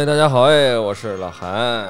[0.00, 1.86] 哎，大家好，哎，我是老韩，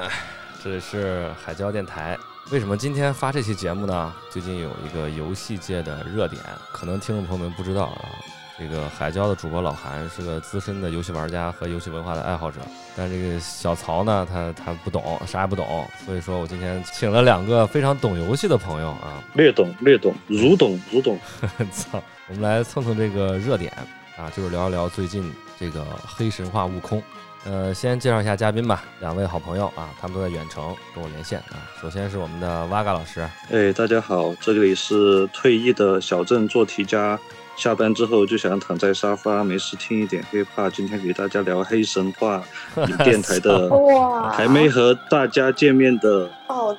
[0.61, 2.17] 这里是海椒电台。
[2.51, 4.13] 为什么今天发这期节目呢？
[4.29, 6.43] 最近有一个游戏界的热点，
[6.73, 8.01] 可能听众朋友们不知道啊。
[8.59, 12.59] 这个海椒的主播老韩是个资深的游戏玩家和游戏文化的爱好者，
[12.97, 21.17] 但这个小曹呢，他他不懂，啥也不懂，所以说我今天请了两个非常懂游戏的朋友啊，略懂略懂，如懂如懂。
[21.71, 23.71] 操，我们来蹭蹭这个热点
[24.17, 27.01] 啊，就是聊一聊最近这个黑神话悟空。
[27.43, 31.57] 呃，先介绍一下嘉宾吧，两位好朋友啊，他们都在远程跟我连线啊。
[31.81, 37.19] 首先是我们的瓦嘎老师，哎，大家好，这里是退役的小镇做题家。
[37.57, 42.41] 下班之后就想躺在沙发没事听一点 hiphop，今天给大家聊黑神话
[43.03, 43.69] 电台的，
[44.31, 46.29] 还没和大家见面的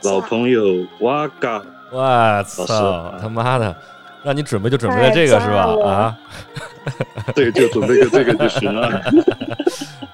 [0.02, 3.76] 老朋友瓦嘎，我操，他妈的，
[4.22, 5.76] 让你准备就准备了这个是吧？
[5.84, 6.16] 啊，
[7.34, 9.02] 对，就准备个这个就行了。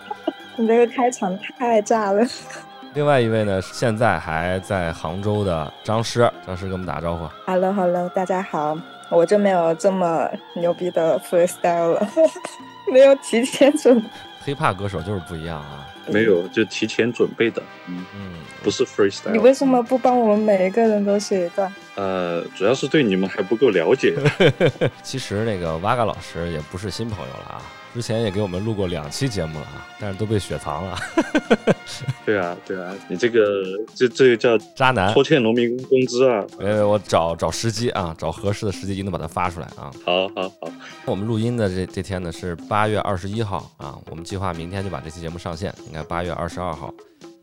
[0.63, 2.25] 你这个开场太炸了。
[2.95, 7.27] 另外一位呢，现在还在杭州的张师，张师给我们打个招呼。
[7.45, 8.77] Hello，Hello，大家好。
[9.09, 12.07] 我就没有这么牛逼的 freestyle 了，
[12.91, 14.01] 没有提前准。
[14.45, 18.31] hiphop 歌手就是不一样啊，没有就提前准备的，嗯嗯，
[18.63, 19.31] 不是 freestyle。
[19.31, 21.71] 你为什么不帮我们每一个人都写一段？
[21.95, 24.15] 呃，主要是对你们还不够了解。
[25.03, 27.61] 其实那个 Vaga 老师也不是新朋友了啊。
[27.93, 30.97] 之前也给我们录过两期节目了啊，但是都被雪藏了。
[32.25, 33.63] 对啊，对啊，你这个
[33.93, 36.43] 这这个叫渣男，拖欠农民工工资啊！
[36.57, 39.93] 呃，我找找时机啊，找合适的时机，一定把它发出来啊。
[40.03, 40.71] 好，好，好。
[41.05, 46.91] 我们录音的这这天呢是八月二十一号啊，我们计划明天就把这期节目上线，应该八月二十二号。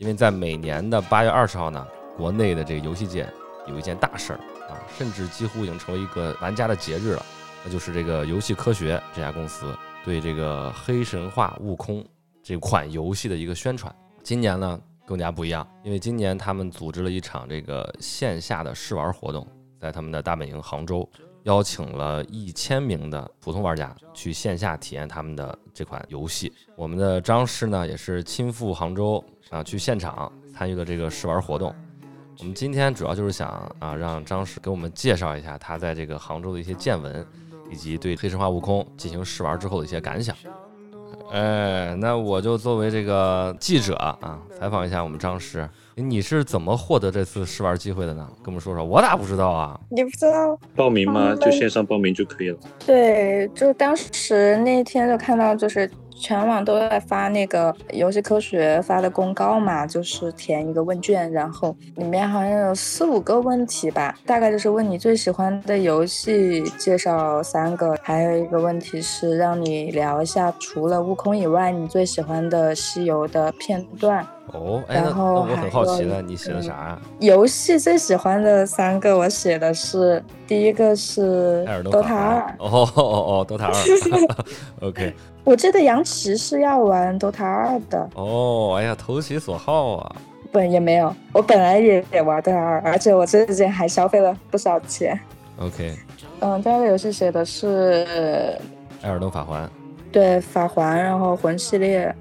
[0.01, 3.31] 因为在每年的八月二十号呢，国内的这个游戏界
[3.67, 7.23] 有一件大事儿啊，甚至几乎已经成为一个玩家的节日了，
[7.63, 9.77] 那就是这个游戏科学这家公司。
[10.03, 12.01] 对这个《黑神话：悟空》
[12.41, 19.47] 这款游戏的一个宣传，今年呢更加不一样，因为今年他们组织了一场这个线下的试玩活动，
[19.79, 21.07] 在他们的大本营杭州，
[21.43, 26.51] 邀请了一千名的普通玩家去线下体验他们的这款游戏。
[26.75, 31.73] 我们的张师呢也是亲赴杭州啊，去现场参与了这个试玩活动。
[32.39, 37.25] 我们今天主要就是想啊，让张师给我们介绍一下他在这个杭州的一些见闻。
[37.69, 40.35] 以及对《黑神话：悟空》进行试玩之后的一些感想。
[41.31, 48.27] 哎，那我就作为这个记者啊，采访一下我们张师，你是怎么获得这次试玩机会的呢？
[48.37, 49.79] 跟我们说说，我咋不知道啊？
[49.89, 50.57] 你不知道？
[50.75, 51.35] 报名吗？
[51.35, 52.57] 就线上报名就可以了。
[52.85, 55.89] 对，就当时那天就看到就是。
[56.21, 74.25] 全网都在发那个游戏科学发的公告嘛，就是填一个问卷，然后里面好像有四五个问题吧，大概就是问你最喜欢的游戏，介绍三个，还有一个问题是让你聊一下除了悟空以外你最喜欢的西游的片段。
[74.53, 77.01] 哦，哎，那那我很好奇了，你写的啥呀？
[77.19, 82.55] 游戏最喜欢的三个，我写的是第一个是《DOTA 二》。
[82.63, 83.71] 哦哦哦，《DOTA 二
[84.81, 85.13] 》。OK。
[85.43, 88.09] 我记得杨奇是要玩 DOTA 二的。
[88.15, 90.15] 哦，哎呀，投其所好啊。
[90.51, 95.19] 本也没有，我本来也也玩 DOTA 二，而且我之前还消费了不少钱。
[95.59, 95.95] OK。
[96.41, 98.05] 嗯，第二个游戏写的是
[99.05, 99.65] 《艾尔登法环》。
[100.11, 102.13] 对法环，然后魂系列，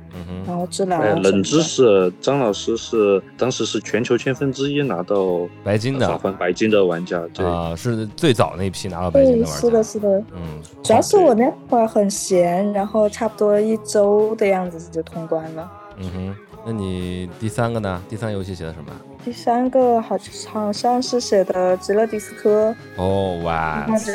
[0.47, 1.23] 然后智能。
[1.23, 9.61] 冷知识，张老师是当时是全球千分之一拿到白金的法环白金的玩家，啊，是最早那批拿到白金的玩家。
[9.61, 15.71] 是的，是的，嗯，主要是我那会儿很闲，然后差不多一周的样子就通关了。
[15.99, 18.03] 嗯哼，那你第三个呢？
[18.09, 18.93] 第三游戏写的什么？
[19.23, 20.17] 第三个好
[20.47, 22.71] 好像是写的《极乐迪斯科》。
[22.97, 24.13] 哦哇，操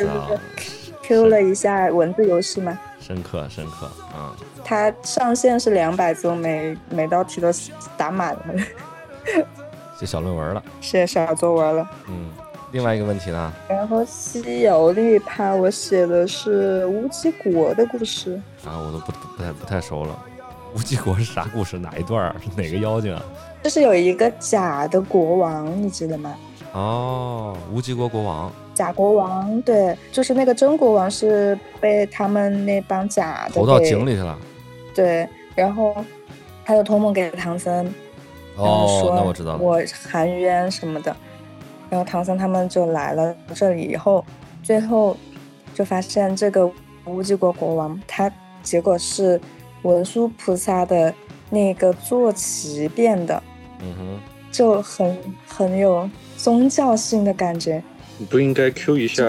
[1.02, 2.76] ！Q 了一下文字游戏吗？
[3.06, 3.88] 深刻，深刻，
[4.18, 7.48] 嗯，它上线是两百字，每每道题都
[7.96, 8.42] 打满了，
[9.96, 12.30] 写小论文了， 写小作文了，嗯，
[12.72, 13.52] 另外一个问题呢？
[13.68, 20.18] 然后西游那一趴，我写的是乌鸡国的故事，啊，我都不不太不太熟了，
[20.74, 21.78] 乌鸡国是啥故事？
[21.78, 22.34] 哪一段？
[22.42, 23.22] 是 哪个妖精啊？
[23.62, 26.34] 就是有一个假的国王，你记得吗？
[26.76, 28.52] 哦，无极国国王。
[28.74, 34.38] 假国王，对，就是那个真国王是被他们那帮假的投到井里去了。
[34.94, 35.96] 对，然后
[36.62, 37.86] 他就托梦给唐僧，
[38.56, 39.80] 哦，那我知道了，我
[40.10, 41.16] 含冤什么的。
[41.88, 44.22] 然后唐僧他们就来了这里以后，
[44.62, 45.16] 最后
[45.72, 46.70] 就发现这个
[47.06, 48.30] 无极国国王，他
[48.62, 49.40] 结果是
[49.80, 51.14] 文殊菩萨的
[51.48, 53.42] 那个坐骑变的，
[53.80, 54.20] 嗯哼，
[54.56, 56.08] 就很很有
[56.38, 57.82] 宗教性的感觉。
[58.16, 59.26] 你不应该 Q 一下，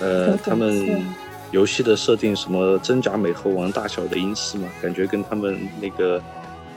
[0.00, 1.04] 呃，他们
[1.50, 4.68] 游戏的设定什么真假美猴王大小的因式吗？
[4.80, 6.22] 感觉跟他们那个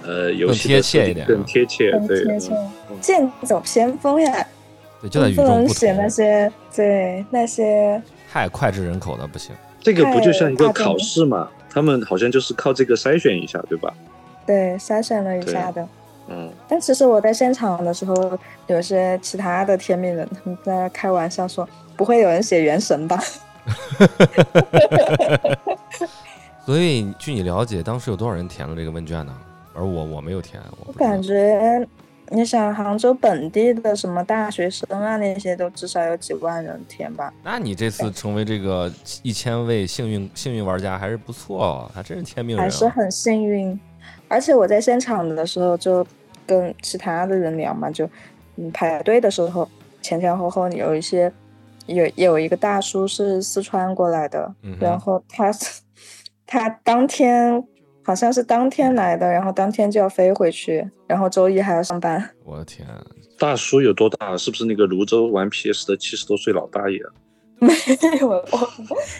[0.04, 2.26] 呃，游戏贴切一点，更贴切，对，
[3.00, 4.48] 剑走偏锋呀。
[5.00, 5.70] 对，就在与众不能。
[5.70, 8.02] 写那些对那些
[8.32, 9.56] 太脍炙人口的不行。
[9.80, 11.48] 这个不就像一个考试嘛？
[11.70, 13.94] 他们好像就是靠这个筛选一下，对吧？
[14.48, 15.88] 对，筛选了一下的。
[16.30, 16.52] 嗯。
[16.68, 18.38] 但其实我在现场的时候，
[18.68, 23.20] 有些其他的天命人他们在开玩笑说：“不会有人写原神吧？”
[26.66, 29.34] 所以，据你了解，当时有多少人填了这个问卷呢？
[29.74, 30.62] 而我，我没有填。
[30.86, 31.88] 我感觉，
[32.30, 37.32] 你想杭州本地的什么大学生啊，那些都至少有几万人填吧？
[37.44, 38.92] 那你这次成为这个
[39.22, 42.64] 一千位幸运幸运玩家还是不错哦，还真是天命人。
[42.64, 43.80] 还是很幸运，
[44.28, 46.06] 而且我在现场的时候就
[46.46, 48.10] 跟其他的人聊嘛，就
[48.56, 49.68] 嗯排队的时候
[50.02, 51.32] 前前后后有一些
[51.86, 55.52] 有有一个大叔是四川过来的，然后他。
[56.50, 57.62] 他当天
[58.02, 62.30] 好像是当天来的，然后当天就要飞回去，然后周一还要上班。
[62.46, 62.88] 我的天，
[63.38, 64.38] 大叔有多大？
[64.38, 67.00] 是不是那个泸州玩 PS 的七十多岁老大爷？
[67.60, 67.74] 没
[68.22, 68.70] 有，我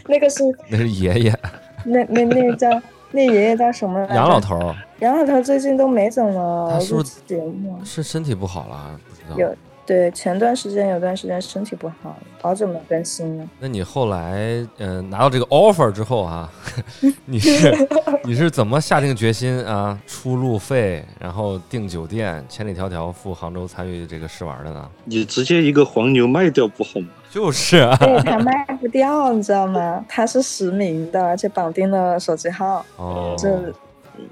[0.08, 1.40] 那个是那是爷爷。
[1.84, 2.82] 那那那叫
[3.18, 4.00] 那爷爷叫什么？
[4.12, 4.76] 杨老头。
[5.00, 9.00] 杨老头最近都没怎么录节目，是身体不好了？
[9.10, 9.36] 不知道。
[9.36, 9.56] 有。
[9.88, 13.48] 对，前段时间有段时间身体不好，好久没更新了。
[13.58, 14.38] 那你后来，
[14.80, 16.52] 嗯，拿到这个 offer 之后啊，
[17.26, 17.74] 你是
[18.26, 24.88] 你是怎么下定决心啊，出路费，然后订酒店，千里迢迢赴杭州参与这个试玩的呢？
[25.06, 27.08] 你直接一个黄牛卖掉不好吗？
[27.30, 30.04] 就是啊，对 他卖不掉，你知道吗？
[30.08, 33.50] 他是实名的，而且绑定了手机号，哦，就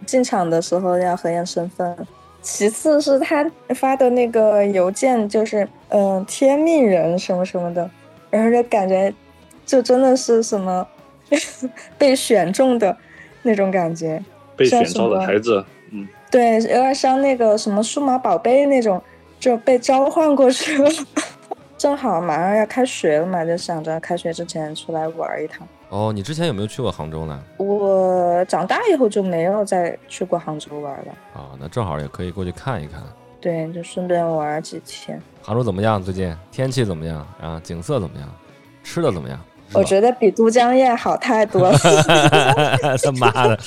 [0.05, 1.95] 进场的时候要核验身份。
[2.41, 7.89] 其次是他发的那个邮件，就是嗯，天命人什么什么的，
[8.29, 9.11] 然后就感觉
[9.65, 10.87] 就真的是什么
[11.97, 12.95] 被选中的
[13.41, 14.23] 那种感觉，
[14.55, 19.01] 被选中的孩子，嗯，对，有点像那个什么数码宝贝那种，
[19.39, 20.89] 就被召唤过去了。
[21.77, 25.67] 正好马上要开学了嘛，就想着开学之前出来玩一趟。
[25.89, 27.43] 哦，你之前有没有去过杭州呢？
[27.57, 31.11] 我长大以后就没有再去过杭州玩了。
[31.33, 33.03] 啊，那正好也可以过去看一看。
[33.39, 35.21] 对，就顺便玩几天。
[35.43, 36.01] 杭州怎么样？
[36.01, 37.27] 最近天气怎么样？
[37.39, 38.27] 啊，景色怎么样？
[38.83, 39.39] 吃的怎么样？
[39.75, 41.77] 我觉得比都江堰好太多了。
[43.03, 43.59] 他妈的，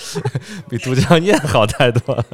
[0.69, 2.25] 比都江堰好太多了。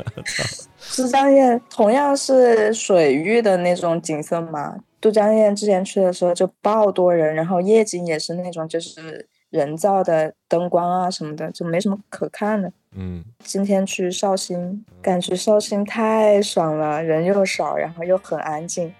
[0.97, 4.77] 都江堰同样是水域的那种景色嘛。
[5.01, 9.29] 都江堰之前去的时候就爆多人，然后夜景也是那种就是。
[9.51, 12.73] 人造的灯光啊什么的就没什么可看的。
[12.97, 18.93] 嗯，今天去绍兴，感觉绍兴太爽了，人又少，然后又很安静，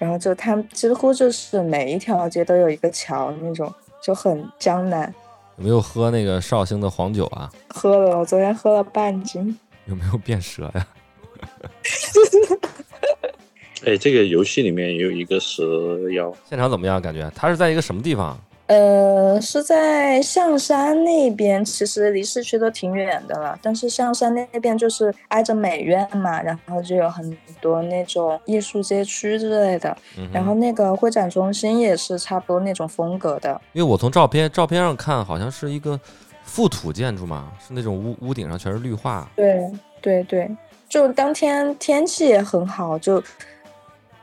[0.00, 5.12] 然后就他几乎就是每一条街都有一个桥那种，就很江南。
[5.58, 7.50] 有没有喝那个绍兴的黄酒啊？
[7.68, 9.56] 喝了，我昨天喝了半斤。
[9.86, 10.86] 有没有变蛇呀？
[13.84, 16.32] 哎，这个游戏里面也有一个蛇妖。
[16.48, 17.00] 现场怎么样？
[17.02, 18.38] 感觉他是在一个什么地方？
[18.68, 23.58] 呃，是在象山那边，其实离市区都挺远的了。
[23.60, 29.94] 但是象山那边就是挨着美院嘛，然后就有很多那种艺术街区之类的。
[30.32, 33.60] 然后那个会展中心也是差不多那种风格的。
[33.72, 36.00] 因为我从照片照片上看，好像是一个
[36.48, 39.28] 覆土建筑嘛，是那种屋屋顶上全是绿化。
[39.36, 40.50] 对对对，
[40.88, 43.22] 就当天天气也很好，就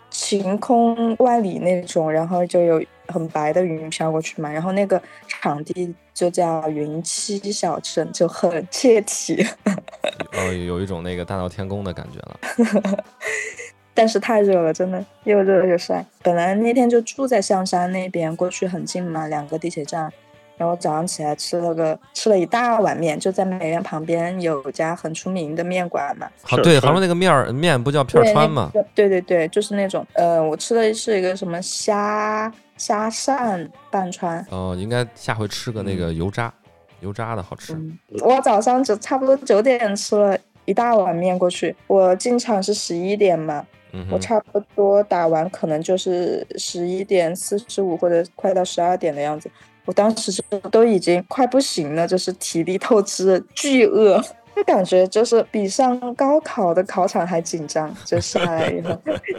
[0.10, 2.84] 晴空万里那种，然后就有。
[3.12, 9.46] 很白的云飘过去嘛，然后那个场地就叫云栖小镇，就很切题。
[10.34, 13.04] 哦，有一种那个大闹天宫的感觉了。
[13.94, 16.06] 但是太热了，真的又热又晒。
[16.24, 20.12] 本来那天就住在象山那边，过去很近嘛，两个地铁站。
[20.60, 26.30] 然后早上起来吃了个吃了一大碗面，就在美院旁边有家很出名的面馆嘛。
[26.44, 28.70] 好，对，杭州那个面儿面不叫片川吗？
[28.94, 32.54] 对对对，就是那种呃，我吃的是一个什么虾。
[32.80, 36.54] 虾扇拌川哦，应该下回吃个那个油炸，
[37.02, 37.78] 油炸的好吃。
[38.22, 43.66] 我早上就差不多九点吃了一大碗面过去，我进场是十一点嘛，
[44.10, 49.52] 我差不多打完可能就是十一点四十五或者快到十二点的样子，
[49.90, 54.24] 我当时就都已经快不行了，就是体力透支，巨饿，
[54.56, 58.96] 就感觉就是比上高考的考场还紧张，就下来以后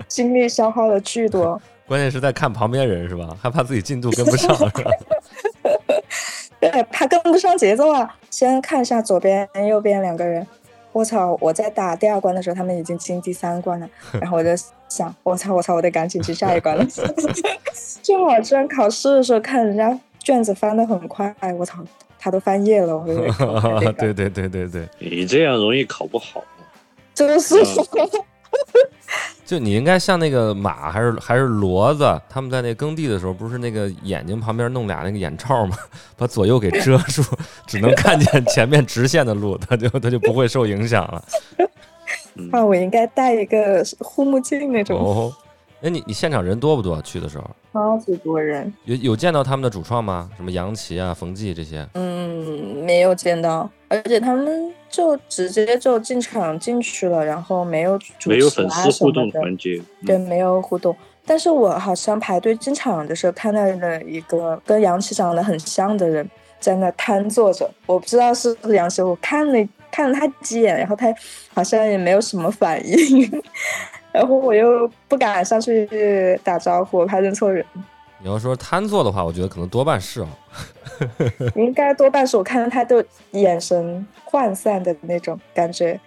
[0.09, 1.63] 精力消耗了巨多。
[1.87, 3.29] 关键是在看旁边人是吧？
[3.41, 4.91] 害怕自己进度跟不上是吧？
[6.59, 8.17] 对，怕跟不上节奏啊！
[8.29, 10.45] 先看一下左边、右边两个人。
[10.91, 11.39] 我操！
[11.41, 13.89] 我在打第二关的时候，他们已经进第三关了。
[14.21, 14.51] 然后我就
[14.89, 16.85] 想，我操，我操，我得赶紧去下一关了。
[18.03, 21.79] 就好之前考试的时候看人家卷子翻的很快，我操，
[22.19, 22.97] 他都翻页了。
[22.97, 23.05] 我
[23.99, 26.43] 对对对对对，你这样容易考不好。
[27.15, 27.57] 就是。
[29.45, 35.77] 就你应该像那个马还是还是骡子，他们在那耕地的时候，不是那个眼睛旁边弄俩那个眼罩吗？
[36.17, 37.23] 把左右给遮住，
[37.67, 41.25] 只能看见前面直线的路，它就它就不会受影响了。
[42.35, 44.99] 那我应该戴一个护目镜那种。
[44.99, 45.33] 哦，
[45.83, 47.01] 哎，你你现场人多不多？
[47.03, 47.45] 去的时候？
[47.73, 48.73] 超级多人。
[48.85, 50.31] 有有见到他们的主创吗？
[50.37, 51.87] 什么杨奇啊、冯骥这些？
[51.95, 54.73] 嗯，没有见到，而且他们。
[54.91, 60.93] 就直接就进场进去了，然后没有主没有粉丝互动环节，对，没有互动。
[61.25, 71.07] 但是我好像排队进场的时候看到了一个跟杨奇长得很像的人在那瘫坐着，我不知道是不是杨奇，我看了看了他几眼，然后他
[71.55, 73.43] 好像也没有什么反应，
[74.13, 77.65] 然后我又不敢上去打招呼，怕认错人。
[78.23, 80.29] 你要说瘫坐的话，我觉得可能多半是哦。
[81.57, 85.99] 应该多半是我看到他都眼神涣散的那种感觉。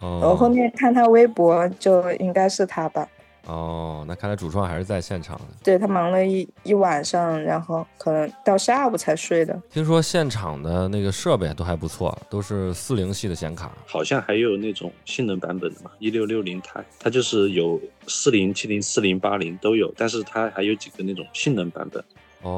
[0.00, 0.20] 哦。
[0.22, 3.06] 我后面看他微博，就应该是他吧。
[3.52, 5.44] 哦，那看来主创还是在现场的。
[5.62, 9.60] 对他忙了一一晚上，然后可能到下午才睡的。
[9.70, 13.70] 听说现场的那个设备都还不错，都是四零系的显卡。
[13.86, 22.02] 好像还有那种性能版本的嘛，一六六零钛，它就是有四零七零、四零八零都有，但是它还有几个那种性能版本，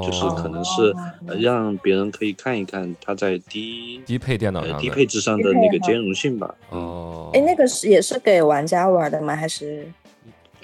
[0.01, 0.95] 就是可能是
[1.41, 6.55] 让别人可以看一看它在低低配电脑上、低配置上的那个兼容性吧。
[6.71, 7.31] 哦。
[7.35, 9.35] 哎，那个是也是给玩家玩的吗？
[9.35, 9.85] 还是？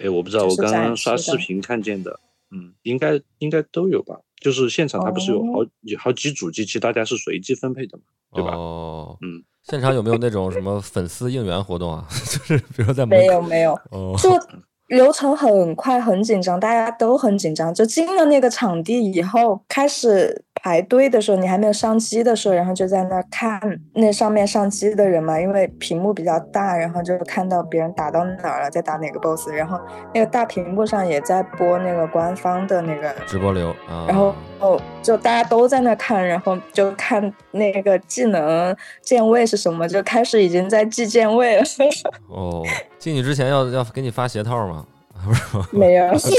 [0.03, 2.19] 哎，我不知道，我刚刚刷视频看见的，
[2.51, 4.19] 嗯，应该应该都有吧。
[4.41, 8.53] 就是现场它不是有好有好几组机器，大家是随机分配的嘛，对吧？
[8.57, 12.07] 哦，嗯，现场有没有 那种什么粉丝应援活动啊？
[12.09, 13.79] 就是比如说在没有没有，
[14.17, 14.31] 就
[14.91, 17.73] 流程很快，很紧张，大家都很紧张。
[17.73, 20.45] 就进了那个场地以后，开始。
[20.63, 23.59] 排队的时候，你还没有上机的时候，然后就在那看
[23.95, 29.81] 那上面上机的人嘛，因为屏幕比较大，然后就看到别人打到哪儿了，在打哪个 boss，然后
[30.13, 33.75] 那个大屏幕上也在播那个官方的那个直播流，
[34.07, 41.63] 然后哦，就大家都在那看，然后就看那个技能键位是什么，就开始已经在记键位了。
[42.29, 42.63] 哦，
[43.01, 44.87] 进去之前要要给你发鞋套吗？
[45.73, 46.31] 没有， 去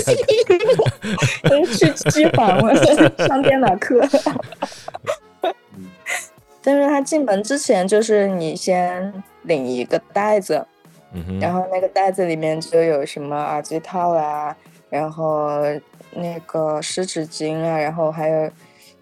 [2.10, 2.74] 机房了，
[3.27, 4.00] 上电脑课。
[6.63, 9.13] 但是他进门之前，就是你先
[9.44, 10.65] 领一个袋子，
[11.39, 14.56] 然后那个袋子里面就有什么耳机套啊，
[14.89, 15.60] 然后
[16.13, 18.50] 那个湿纸巾啊，然后还有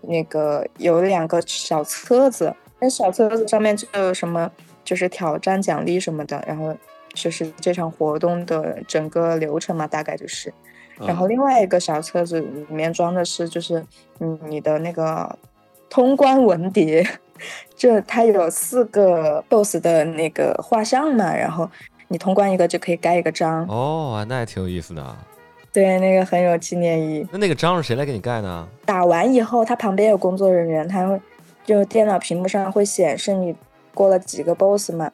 [0.01, 4.51] 那个有两个小册子，那小册子上面就有什么，
[4.83, 6.75] 就是挑战奖励什么的，然后。
[7.19, 10.53] 就是这场活动的整个流程嘛，大概就是，
[11.05, 13.85] 然后另外一个小册子里面装的是，就是
[14.19, 15.37] 嗯你的那个
[15.89, 17.05] 通关文牒，
[17.75, 21.69] 就它有四个 BOSS 的那个画像嘛，然后
[22.07, 23.65] 你通关一个就可以盖一个章。
[23.67, 25.17] 哦，那还挺有意思的。
[25.71, 27.27] 对，那个很有纪念意义。
[27.31, 28.67] 那那个章是谁来给你盖呢？
[28.85, 31.21] 打完以后，它旁边有工作人员，他会
[31.63, 33.55] 就电脑屏幕上会显示你
[33.93, 35.11] 过了几个 BOSS 嘛。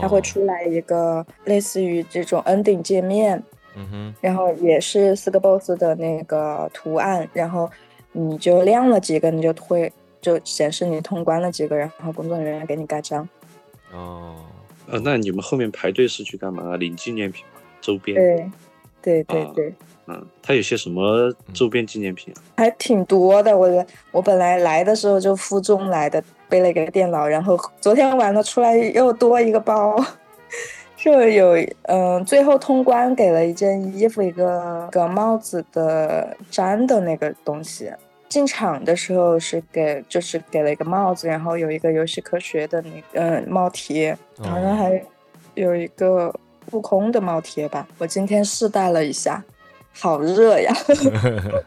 [0.00, 3.42] 它会出来一个类似于这种 ending 界面，
[3.74, 7.68] 嗯哼，然后也是四个 boss 的那个图案，然后
[8.12, 13.28] 你就亮了几个，你就会就显示你通关了几个，然后工作人员给你盖章。
[13.92, 14.36] 哦，
[14.86, 16.76] 呃，那你们后面排队是去干嘛？
[16.76, 17.60] 领纪念品吗？
[17.80, 18.16] 周边？
[18.16, 18.50] 对，
[19.02, 19.74] 对对对。
[20.06, 22.38] 嗯，它有些什么周边纪念品啊？
[22.58, 26.22] 还挺多的，我我本来来的时候就负重来的。
[26.54, 29.96] 背了一个电脑，然后昨天玩了出来又多一个包，
[30.96, 31.56] 就有
[31.88, 37.90] 嗯，最后通关给了一件衣服，一个个帽子的粘的那个东西。
[38.28, 45.02] 进场的时候是给就是给了一个帽子，然后有一个游戏科学的那嗯帽贴，好像还
[45.54, 46.32] 有一个
[46.70, 47.84] 悟空的帽贴吧。
[47.98, 49.42] 我今天试戴了一下。
[49.96, 50.74] 好热呀！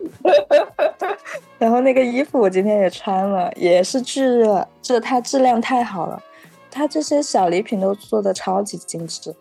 [1.57, 6.21] 然后那个衣服我今天也穿了，也是巨热，这它质量太好了，
[6.69, 9.33] 它这些小礼品都做的超级精致。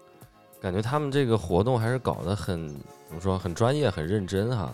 [0.60, 2.68] 感觉他们这个活动还是搞得很
[3.08, 4.72] 怎么说，很专业，很认真哈。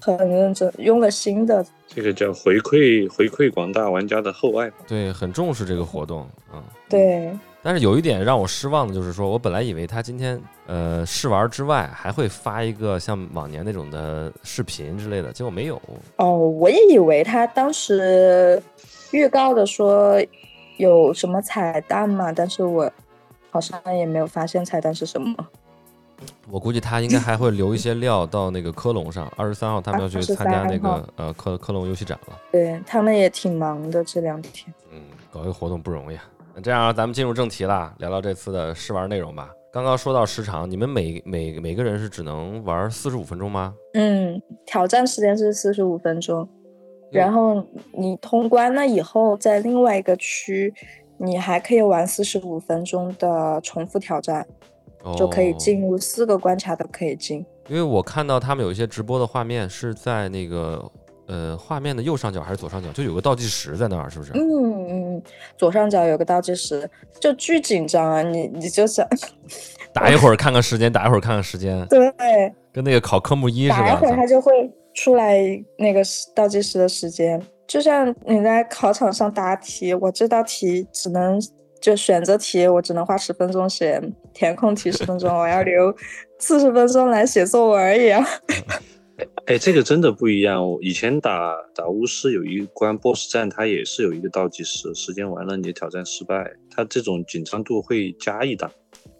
[0.00, 1.64] 很认真，用了新的。
[1.88, 4.70] 这个叫回馈回馈广大玩家的厚爱。
[4.86, 6.62] 对，很重视这个活动，嗯。
[6.88, 7.30] 对。
[7.64, 15.80] 但是有一点让我失望的就是说，我本来以为他今天呃试玩之外还会发一个像往年那种的视频之类的，结果没有。
[16.16, 18.62] 哦，我也以为他当时
[19.12, 20.22] 预告的说
[20.76, 22.92] 有什么彩蛋嘛，但是我
[23.48, 25.34] 好像也没有发现彩蛋是什么。
[26.50, 32.38] 我估计他应该还会留一些料到那个科隆上，二十三号他们要去参加那个呃科科隆游戏展了。
[32.52, 34.70] 对他们也挺忙的这两天。
[34.92, 35.00] 嗯，
[35.32, 36.18] 搞一个活动不容易。
[36.54, 39.50] 那这样，咱们进入正题了，聊聊这次的试玩内容吧。
[39.72, 43.74] 刚刚说到时长，你们每每每个人是只能玩四十五分钟吗？
[43.94, 46.48] 嗯，挑战时间是四十五分钟，
[47.10, 50.72] 然后你通关了以后，在另外一个区，
[51.18, 54.46] 你还可以玩四十五分钟的重复挑战，
[55.16, 57.44] 就可以进入四个关卡都可以进。
[57.66, 60.88] 因为我看到他们有一些直播的画面是在那个。
[61.26, 64.32] 呃，画面的右上角还是左上角，就有个倒计时在那儿，是不是？
[64.34, 65.22] 嗯嗯，
[65.56, 66.88] 左上角有个倒计时，
[67.20, 68.22] 就巨紧张啊！
[68.22, 69.06] 你你就想
[69.92, 72.12] 打一会儿看看时间，打一会儿看看时间， 对，
[72.72, 73.74] 跟那个考科目一似的。
[73.74, 75.38] 打一会儿它就会出来
[75.78, 76.02] 那个
[76.34, 81.40] 倒计时的时间，就像你在考场上答题，我这道题只能
[81.80, 84.00] 就选择题，我只能花十分钟写，
[84.34, 85.94] 填空题十分钟，我要留
[86.38, 88.22] 四十分钟来写作文一样。
[89.46, 90.68] 哎，这个真的不一样。
[90.68, 98.68] 我以前打打巫师有一关 BOSS 战，它也是有一个倒计时，时间完了你的挑战失败，它这种紧张度会加一档，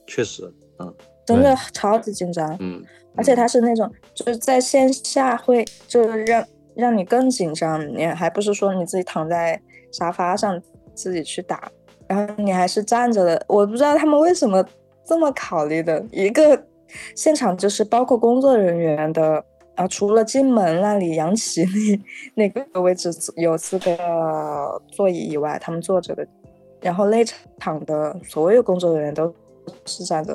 [0.07, 0.43] 确实，
[0.81, 0.93] 嗯，
[1.25, 2.83] 真的超级紧张，嗯，
[3.15, 9.61] 而且它是那种就是在线下会就是让让你更紧张，你还不是说你自己躺在
[9.93, 10.61] 沙发上
[10.95, 11.71] 自己去打，
[12.09, 14.67] 然后你还是站着的，我不知道他们为什么
[15.07, 16.67] 这么考虑的，一个
[17.15, 19.45] 现场就是包括工作人员的。
[19.77, 21.65] 啊，除了进门那里杨奇
[22.37, 26.25] 那那个位置有四个座椅以外，他们坐着的，
[26.81, 27.25] 然后内
[27.59, 29.35] 场的所有工作人员都
[29.85, 30.35] 是站着，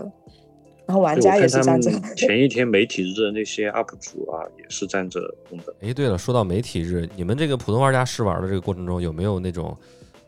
[0.86, 1.90] 然后玩家也是站着。
[2.18, 5.74] 前一天媒体日的那些 UP 主啊，也是站着的。
[5.82, 9.74] 哎，对了，说到媒体日，你们这个普通玩家试玩的这个过程中，有没有那种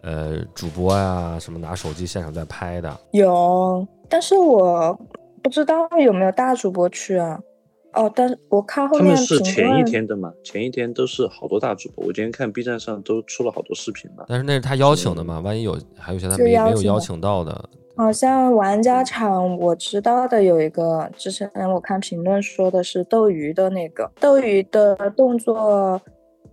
[0.04, 3.00] 呃主播呀什么拿手机现场在拍的？
[3.12, 4.98] 有，但是我
[5.44, 7.38] 不知道有没有大主播去啊。
[7.94, 10.32] 哦，但是我看后面他们是前一天的嘛？
[10.44, 14.24] 前一天都是好多大主播，我今天看 B 站上都出了好多视频嘛。
[14.28, 15.40] 但是那是他邀请的嘛？
[15.42, 17.70] 万一有还有些他没没有邀请到的。
[17.98, 26.02] 好像玩家场我知道的有一个，之前我看评论说的是斗鱼的那个斗鱼的动作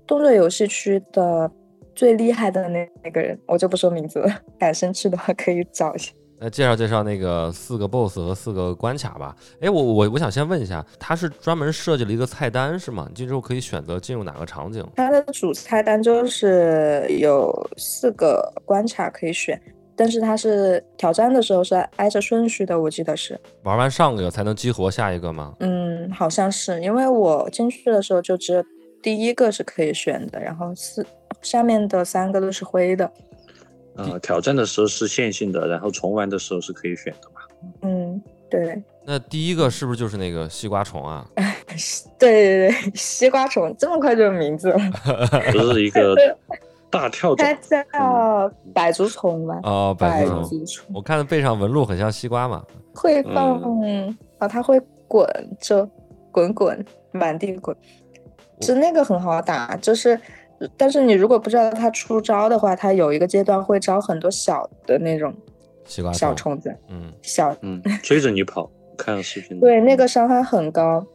[0.07, 1.51] 动作游戏区的
[1.95, 6.13] 最厉害的那那个人，我就不说名字了，感兴趣的话可以找一下。
[6.41, 9.35] 那介绍介绍那个四个 BOSS 和四个关卡吧。
[9.61, 13.07] 哎，我我我想先问一下，它是专门设计了一个菜单是吗？
[13.09, 14.87] 你进之后可以选择进入哪个场景？
[14.95, 19.61] 它的主菜单就是有四个关卡可以选，
[19.97, 23.39] 但是它是挑战的时候是挨着顺序的，我记得是。
[23.65, 25.55] 玩完上个才能激活下一个吗？
[25.59, 28.65] 嗯，好像是，因为我进去的时候就只有
[29.03, 31.05] 第一个是可以选的，然后四
[31.43, 33.11] 下面的三个都是灰的。
[33.99, 37.41] 呃，挑战的时候是线性的，然后重玩的时候是可以选的嘛？
[37.83, 38.81] 嗯，对。
[39.05, 41.27] 那第一个是不是就是那个西瓜虫啊？
[42.19, 44.79] 对对对，西瓜虫这么快就有名字了？
[45.53, 46.15] 这是一个
[46.91, 49.61] 大跳蚤，它叫百足虫吧？
[49.65, 50.87] 哦，百足虫。
[50.95, 52.63] 我看背上纹路很像西瓜嘛。
[52.95, 53.61] 会放
[54.39, 55.27] 啊，它会滚
[55.61, 55.89] 就
[56.31, 57.75] 滚滚满地滚，
[58.61, 60.19] 是那个很好打，就是。
[60.77, 65.33] 但是你如果不知道它出招的话，它有一个阶段会招很多小的那种
[66.13, 69.61] 小虫子，嗯，小嗯追着你跑，看视频。
[69.61, 71.07] 对，那个伤害很高，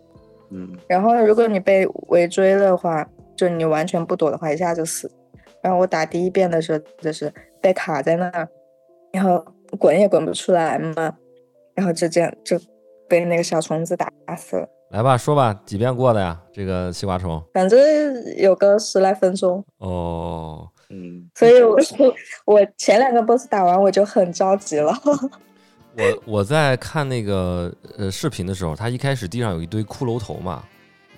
[0.49, 0.75] 嗯。
[0.87, 5.11] 然后如果你被围追的话，就你完全不躲的话，一下就死。
[5.61, 8.47] 然后我打第一遍的时候就是被卡在那儿，
[9.11, 9.45] 然后
[9.79, 11.13] 滚也滚不出来嘛，
[11.75, 12.59] 然后就这样就
[13.07, 14.67] 被那个小虫子打死了。
[14.93, 16.39] 来吧，说吧，几遍过的呀？
[16.53, 17.79] 这个西瓜虫，反正
[18.37, 20.69] 有个十来分钟哦。
[20.91, 21.75] 嗯，所以我
[22.45, 24.93] 我前两个 boss 打完我就很着急了。
[25.97, 30.63] 我我在看那个呃视频的时候，他一开始地上有一堆骷髅头嘛，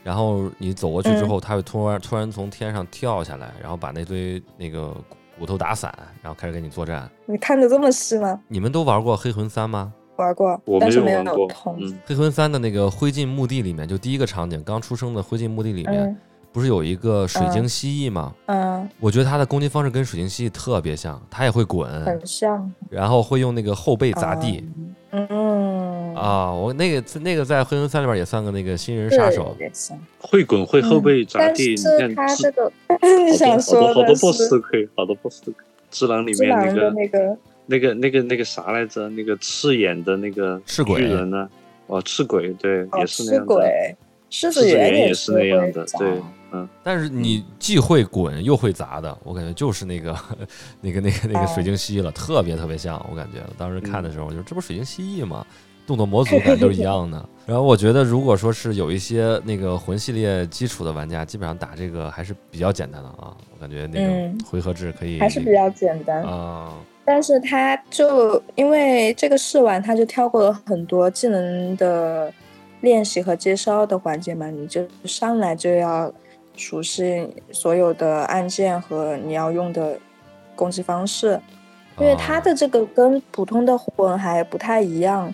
[0.06, 4.96] 然后你走过去之后，他会突然突然从天上跳下来，然后把那堆那个
[5.38, 7.10] 骨头打散，然后开始跟你作战。
[7.26, 8.40] 你看的这么细吗？
[8.48, 9.94] 你们都玩过黑魂三吗？
[10.16, 11.78] 玩过，但是没有通。
[12.06, 16.16] 黑魂三的那个灰烬墓地里面，就第一个场景，刚出生的灰烬墓地里面，
[16.52, 18.34] 不是有一个水晶蜥蜴吗？
[18.46, 24.64] 嗯，我觉得它的攻击方式跟水晶蜥蜴特别像，它也会滚，很像，然后会用那个后背砸地。
[25.12, 29.56] 嗯啊，我那个那个在黑魂三里边也算个那个新人杀手，
[30.20, 31.76] 会滚会后背砸地。
[32.08, 32.72] 你看这个，
[33.26, 35.66] 你想说好多好多 boss 都可以，好多 boss 都可以。
[35.92, 36.90] 智囊里面那个。
[36.92, 39.10] 那个、那个、那个那个啥来着？
[39.10, 41.50] 那个赤眼的那个赤鬼人呢？
[41.88, 43.46] 哦，赤鬼，对，也是那样的。
[43.46, 43.96] 赤鬼，
[44.30, 46.68] 狮子猿也是那样的，对，嗯。
[46.84, 50.16] 但是你既会滚又会砸的，我感觉就是那个、
[50.82, 53.04] 那个、那个、那个水晶蜥蜴了，特别特别像。
[53.10, 55.46] 我感觉当时看的时候，我就这不水晶蜥蜴吗？
[55.88, 57.30] 动作模组感都是一样的。
[57.46, 63.38] 然后我觉得，如果说是有一些那个魂系列基础的玩家，基本上打这个还是比较简单的啊。
[63.54, 66.74] 我感觉那个回合制可以还是比较简单啊。
[67.06, 72.34] 但是他就因为这个试完，他就跳过了很多技能的
[72.82, 76.12] 练习和介绍的环节嘛，你就上来就要
[76.56, 79.98] 熟悉所有的按键和你要用的
[80.56, 81.40] 攻击方式，
[82.00, 85.34] 因为他的这个跟普通的魂还不太一样。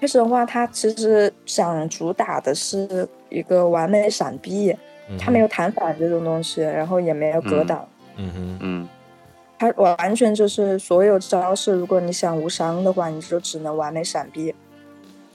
[0.00, 4.76] 开始的话，他其实想主打的是一个完美闪避，
[5.18, 7.88] 他没有弹反这种东西，然后也没有格挡。
[8.16, 8.88] 嗯哼，嗯。
[9.58, 14.54] 它完全就是所有招式，如果你想无伤的话，你就只能完美闪避。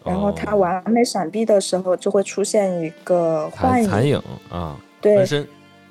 [0.05, 5.15] 然后它完美闪避的时候，就会出现一个幻影残影啊，对。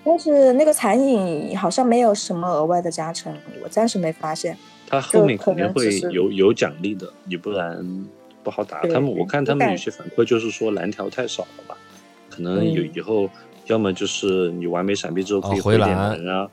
[0.04, 4.56] 但是那个残影好像没有什么额外的加成，我暂时没发现。
[4.88, 8.06] 它后面肯定会有有奖励的，你不然
[8.42, 8.80] 不好打。
[8.82, 11.76] 他们我看他们有些反馈就是说蓝条太少了吧，
[12.30, 13.28] 可能有以后
[13.66, 16.48] 要么就是你完美闪避之后可以回点蓝啊。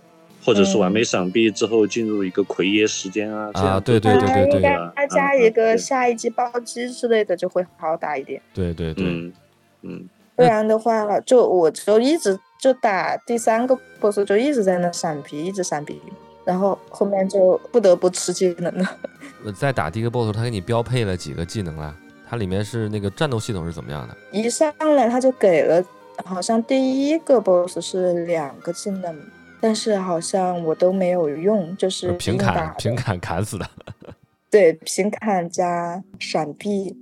[0.45, 8.39] 或者是完美闪避之后进入一个奎爷时间啊，这样对对对对对，应该加一个下一击暴击之类的就会好打一点。
[8.53, 9.33] 对对对，
[9.81, 15.99] 嗯，不然的话就我就一直就打第三个 boss 就一直在那闪避，一直闪避，
[16.45, 18.97] 然后后面就不得不吃技能了。
[19.43, 21.95] 我 在打第一个 boss，他给你标配了几个技能啊？
[22.29, 24.15] 它里面是那个战斗系统是怎么样的？
[24.31, 25.83] 一上来他就给了，
[26.23, 29.15] 好像第一个 boss 是两个技能。
[29.65, 33.67] 但是好像我都没有用，就是平砍平砍砍死的。
[34.51, 36.95] 对，平砍加闪避，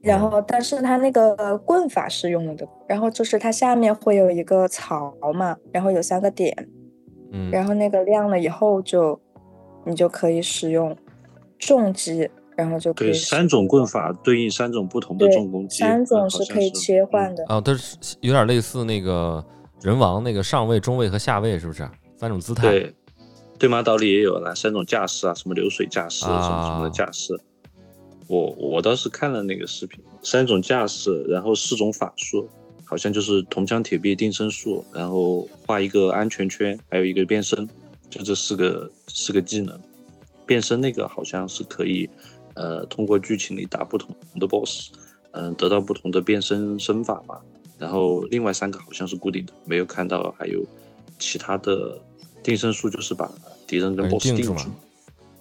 [0.00, 6.52] 然后但是它那个棍法是用的，然后就是它下面会有一个槽嘛，然后有三个点，
[7.30, 9.20] 嗯，然后那个亮了以后就
[9.86, 10.96] 你就可以使用
[11.56, 17.44] 重击，然后就可以三种棍法对应三种不同的重攻击，三种是可以切换的。
[17.48, 19.44] 哦，它是有点类似那个。
[19.82, 22.70] 人王那个上位、中位和下位是不是三种姿态？
[22.70, 22.94] 对，
[23.58, 27.38] 对马岛里也有了三种架势啊，什么流水架势，什么什么的架势。
[28.28, 32.48] 我我倒是看了那个视频，三种架势，然后四种法术，
[32.84, 37.68] 好像就是铜墙铁壁定身术，然后画一个安全圈，还有一个变身，
[38.08, 39.78] 就这四个四个技能。
[40.46, 42.08] 变身那个好像是可以，
[42.54, 44.90] 呃，通过剧情里打不同的 BOSS，
[45.32, 47.38] 嗯，得到不同的变身身法嘛。
[47.82, 50.64] 然后另外三个好像是固定的，没有看到还有
[51.18, 52.00] 其他的
[52.40, 53.28] 定身术，就是把
[53.66, 54.54] 敌人跟 boss 定住。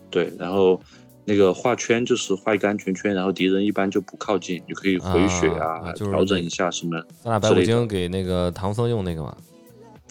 [0.10, 0.82] 对，然后
[1.24, 7.00] 那个画圈就是画一个安全圈，然后敌人一般就不靠近，你可以回血啊，调整一下什么。
[7.24, 9.38] 三打白骨精给那个唐僧用那个嘛。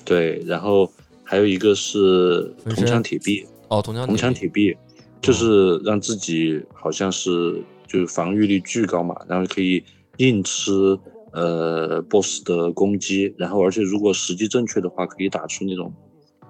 [0.05, 0.89] 对，然后
[1.25, 3.45] 还有一个是铜墙铁壁。
[3.67, 4.73] 哦，铜墙铜墙铁壁
[5.21, 9.83] 就是让自己好像是就是防御力巨高嘛，然后可以
[10.19, 10.97] 硬吃。
[11.33, 15.93] 呃，boss 的攻击，然后而且如果时机正确的话，可以打出那种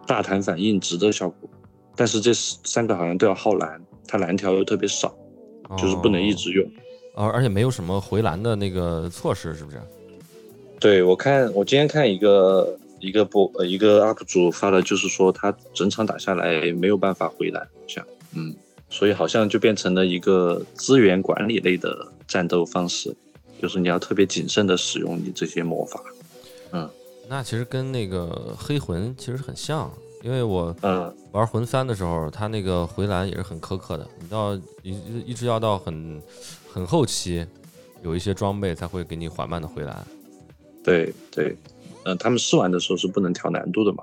[0.07, 1.49] 大弹反应值的效果。
[1.97, 5.15] 但是这三个好像都要耗蓝，它蓝条又特别少，
[5.77, 6.67] 就是不能一直用。
[7.15, 9.79] 哦，而且没有什么回蓝的那个措施，是不是？
[10.79, 18.03] 对，我看我今天看一个一个播呃一个 UP 主发的，就是说他整场打下来没有办法回蓝，像
[18.35, 18.55] 嗯，
[18.89, 23.15] 所以好像就变成了一个资源管理类的战斗方式。
[23.61, 26.03] 就是你要特别谨慎的使用你这些魔法，
[26.73, 26.89] 嗯，
[27.29, 29.93] 那其实跟那个黑魂其实很像，
[30.23, 36.23] 因为我嗯玩魂三的时候，它那个回蓝也是很苛刻的，你到一一直要到很
[36.73, 37.47] 很后期，
[38.03, 40.07] 有一些装备才会给你缓慢的回蓝。
[40.83, 41.55] 对对，
[42.05, 44.03] 嗯，他们试玩的时候是不能调难度的嘛，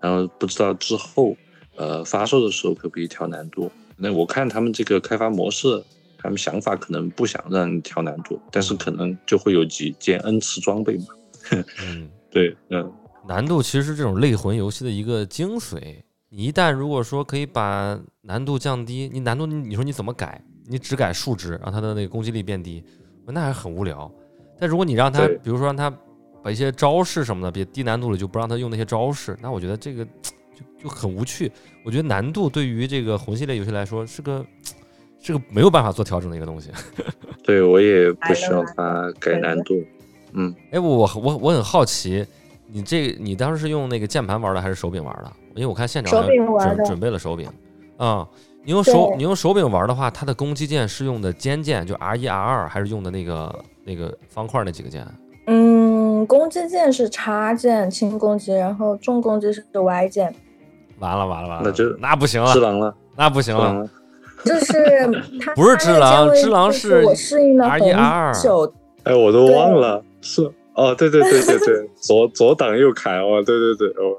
[0.00, 1.36] 然后不知道之后
[1.74, 3.68] 呃发售的时候可不可以调难度？
[3.96, 5.82] 那我看他们这个开发模式。
[6.22, 11.06] 他们想法可能不想让你调难度，但是可能就会有几件 n 次装备嘛。
[11.82, 12.92] 嗯，对，嗯，
[13.26, 15.96] 难度其实是这种类魂游戏的一个精髓。
[16.28, 20.40] 你一旦如果说可以把难度降低，你难度你说你怎么改？
[20.66, 22.84] 你只改数值，让它的那个攻击力变低，
[23.26, 24.10] 那还很无聊。
[24.60, 25.92] 但如果你让他，比如说让他
[26.42, 30.04] 把一些招式什么的别低难度了，就不让他用那些招式，那我觉得这个
[30.54, 31.50] 就就很无趣。
[31.84, 34.46] 我觉得难度对于这个魂系列游戏来说是个。
[35.22, 36.70] 这个没有办法做调整的一个东西，
[37.44, 39.80] 对我也不希望它改难度。
[40.32, 42.26] 嗯，哎，我我我很好奇，
[42.66, 45.32] 你这你当时是用那个键盘玩的还是手柄玩的？
[45.54, 47.48] 因为我看现场准准备了手柄
[47.96, 48.26] 啊。
[48.64, 55.04] 你用手你用手柄玩的话，它的攻击键是用的尖键，就 R 一 R 二，还是用的那个那个方块那几个键？
[55.48, 60.32] 嗯，攻击键是叉键轻攻击，然后重攻击是 Y 键。
[61.00, 63.88] 完了完了完了，那就那不行了，只狼了，那不行了。
[64.44, 64.74] 就是
[65.54, 68.72] 不是只狼，只狼是我适应了很久。
[69.04, 74.16] 哎，我都忘了，是哦，对对对对对，左左挡右砍哦，对对对哦。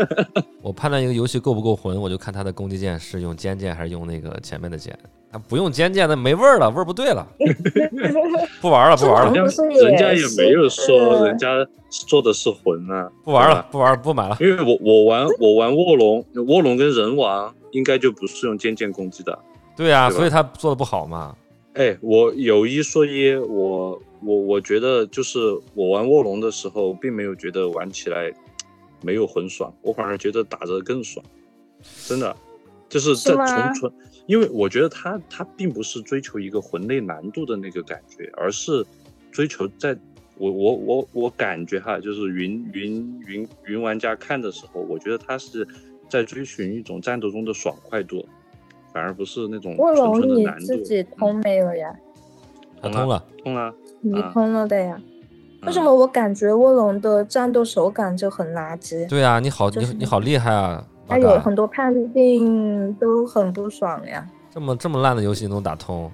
[0.62, 4.98] 我判断一个游戏够不够魂，我就看他的攻击键是用尖键还是用那个前面的键。
[5.30, 7.26] 他不用尖键，那没味儿了，味儿不对了。
[8.62, 9.32] 不玩了，不玩了。
[9.32, 11.48] 人家也没有说人家
[11.90, 13.10] 做的是魂啊。
[13.24, 14.36] 不玩了，不玩了，不买了。
[14.40, 19.36] 因为我我玩我玩卧龙，卧龙跟人王应该就不是用尖键攻击的。
[19.76, 21.36] 对呀，所以他做的不好嘛。
[21.74, 25.40] 哎，我有一说一，我我我觉得就是
[25.74, 28.32] 我玩卧龙的时候，并没有觉得玩起来
[29.02, 31.24] 没有很爽，我反而觉得打着更爽，
[32.06, 32.36] 真的，
[32.88, 33.92] 就是在纯纯，
[34.26, 38.86] 因为我觉得他他并不是追求一个魂类难度的那个感觉，而是
[39.32, 39.98] 追求在
[40.38, 45.66] 我我我我感觉哈，就是云云云云玩家看的时候，我觉得他是
[46.08, 48.24] 在追寻一种战斗中的爽快度。
[48.94, 51.92] 反而不是那种卧龙，你自己通没有呀？
[52.80, 54.96] 他通了，通了，你通了的呀？
[55.66, 59.08] 为什么我感觉卧龙的战斗手感就很垃圾？
[59.08, 60.86] 对啊，你好，你你好厉害啊！
[61.08, 64.24] 还有很多判定都很不爽呀。
[64.52, 66.08] 这么这么烂的游戏能打通？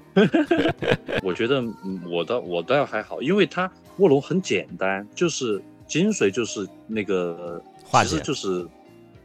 [1.23, 1.63] 我觉得
[2.11, 8.67] 我倒我倒还好，因为它卧龙很简单，就是精髓就是那个化解，就是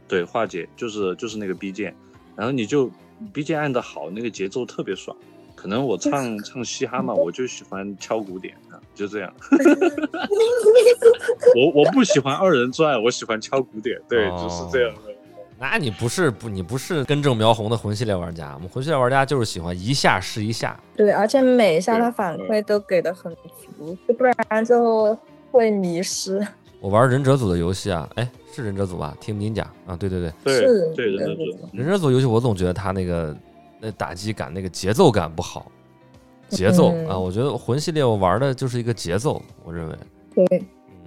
[0.06, 1.94] 对化解，就是就是那个 B 键，
[2.36, 2.90] 然后你就。
[3.32, 5.16] B 键按的好，那个节奏特别爽。
[5.54, 9.32] 可能我唱 唱嘻哈嘛， 我就喜欢敲鼓点啊，就这样。
[11.56, 13.98] 我我不喜欢二人转，我喜欢敲鼓点。
[14.08, 15.00] 对，就是这样的。
[15.58, 18.52] 那你不是不你不是根正苗红的魂系列玩家？
[18.54, 20.78] 我们魂系列玩家就是喜欢一下是一下。
[20.94, 23.34] 对，而且每一下他反馈都给的很
[23.78, 25.18] 足，不然就
[25.50, 26.46] 会迷失。
[26.80, 28.30] 我玩忍者组的游戏啊，哎。
[28.56, 29.14] 是忍者组吧？
[29.20, 31.68] 听您讲啊，对对对，是，对忍者组。
[31.72, 33.36] 忍者组游戏我总觉得他那个
[33.78, 35.70] 那打击感、那个节奏感不好，
[36.48, 39.94] 节奏啊，我觉得魂系列我玩的就是一个节奏，我认为。
[40.34, 40.62] 对，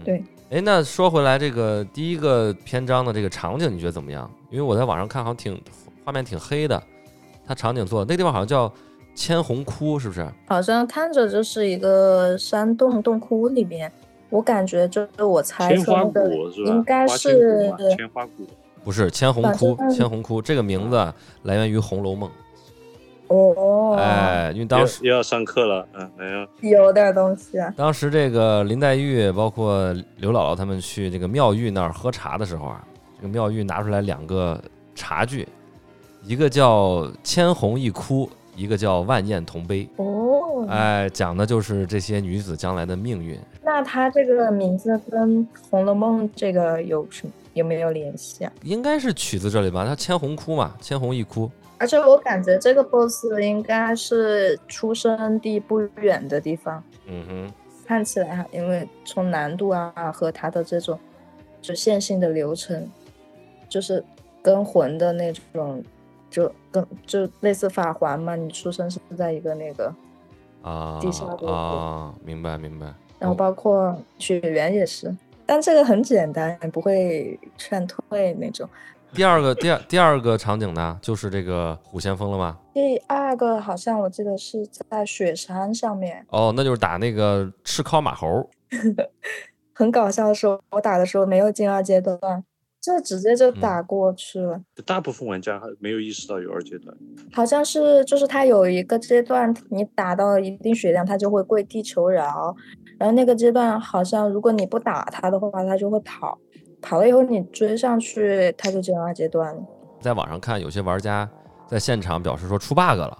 [0.06, 0.24] 对。
[0.52, 4.30] 哎，那说回来，这个第一个篇章的这个场景你觉得怎么样？
[4.52, 5.60] 因为我在网上看，好像挺
[6.06, 6.82] 画面挺黑的，
[7.48, 8.72] 它场景做的那个地方好像叫
[9.16, 10.28] 千红窟，是不是？
[10.48, 13.92] 好像看着就是一个山洞洞窟里面。
[14.30, 16.32] 我感觉就是我猜测的，
[16.66, 18.48] 应该是千花谷，
[18.84, 19.76] 不是千红窟。
[19.90, 20.96] 千红窟这个名字
[21.44, 22.30] 来源于《红楼梦》。
[23.28, 27.60] 哦，哎，因为当时又要上课了，嗯，没有，有点东西。
[27.60, 32.84] 啊当时这个林黛玉，包括刘姥姥他们去这个妙玉那儿喝茶的时候啊，
[33.18, 34.60] 这个妙玉拿出来两个
[34.96, 35.48] 茶具，
[36.24, 39.88] 一个叫“千红一窟”，一个叫“万艳同悲”。
[39.98, 43.40] 哦，哎，讲的就是这些女子将来的命运。
[43.72, 48.52] 那他这个名字跟《红楼梦》这个有什么有没有联系啊？
[48.64, 51.48] 应该是取自这里吧，他千红哭嘛，千红一哭。
[51.78, 56.84] 而且我感觉这个 boss 应该是出生地不远的地方。
[57.06, 57.54] 嗯哼，
[57.86, 60.98] 看起来哈，因为从难度啊和他的这种
[61.62, 62.90] 就线性的流程，
[63.70, 64.04] 就是
[64.42, 65.84] 跟魂的那种，
[66.32, 69.94] 就跟就类似法环嘛，你出生是在一个那个
[70.64, 72.92] 啊地下啊，明白明白。
[73.20, 75.14] 然后包括血缘也是，
[75.46, 78.68] 但这个很简单，不会劝退那种。
[79.14, 82.58] 第二个第二第二个场景呢，就是这个虎先锋了吗？
[82.74, 86.26] 第二个好像我记得是在雪山上面。
[86.30, 88.50] 哦，那就是打那个赤尻马猴。
[89.74, 92.18] 很搞笑的是，我打的时候没有进二阶段。
[92.82, 94.62] 就直接就打过去了。
[94.86, 96.96] 大部分玩家还没有意识到有二阶段。
[97.34, 102.56] 好像是，就是他有一个阶段，你打到一定血量，他就会跪地求饶。
[103.00, 106.38] 然后那个阶段，好像如果你不打他的话，他就会跑。
[106.82, 109.62] 跑了以后，你追上去，他就进入二阶段了。
[110.00, 111.28] 在网上看，有些玩家
[111.66, 113.18] 在现场表示说出 bug 了，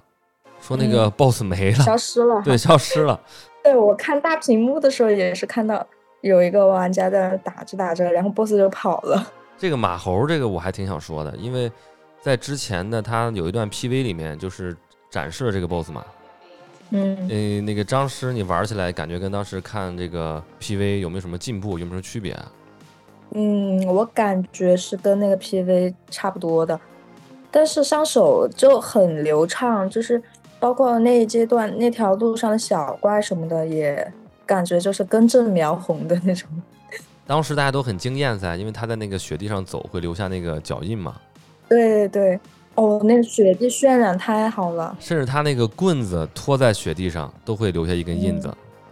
[0.60, 2.42] 说那个 boss 没了，消失了。
[2.44, 3.20] 对，消失了。
[3.64, 5.86] 对我看大屏幕的时候，也是看到
[6.22, 9.26] 有一个玩家在那打着打着，然后 boss 就跑了。
[9.58, 11.70] 这个马猴，这个我还挺想说的，因为
[12.22, 14.76] 在之前的他有一段 PV 里面，就是
[15.10, 16.06] 展示了这个 BOSS 马。
[16.92, 22.52] 嗯，呃，那个张师，你玩起来感觉跟当时看这个 PV 有没有什么进步，有没有什么区别啊？
[23.32, 26.80] 嗯，我感觉是跟那个 PV 差不多的，
[27.52, 30.20] 但是上手就很流畅，就是
[30.60, 34.12] 包括那一阶段那条路上的小怪什么的，也
[34.48, 36.50] 感觉就是根正苗红的那种。
[37.28, 41.16] 当时大家都很惊艳噻，因为他在那个雪地上走会留下那个脚印嘛。
[41.68, 42.40] 对对
[42.80, 44.96] 哦，那个雪地渲染太好了。
[45.02, 48.50] 甚至他那个棍子拖在雪地上都会留下一根印子，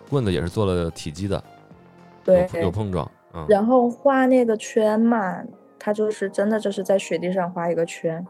[0.10, 1.41] 棍子也是做了体积的，
[2.26, 3.10] 对，有碰撞。
[3.34, 3.45] 嗯。
[3.47, 5.41] 然后画那个圈嘛，
[5.80, 8.26] 他就是真的就是在雪地上画一个圈，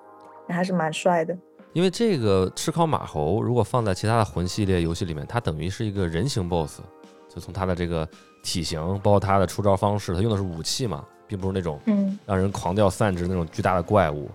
[0.47, 1.35] 还是蛮帅的。
[1.73, 6.81] 因为这个赤尻马猴如果放在其他的魂系列游戏里面，它等于是一个人形 BOSS。
[7.27, 8.07] 就从它的这个
[8.43, 11.79] 体型，包括它的出招方式，它用的是武器嘛，并不是那种
[12.27, 14.29] 让人狂掉散值那种巨大的怪物。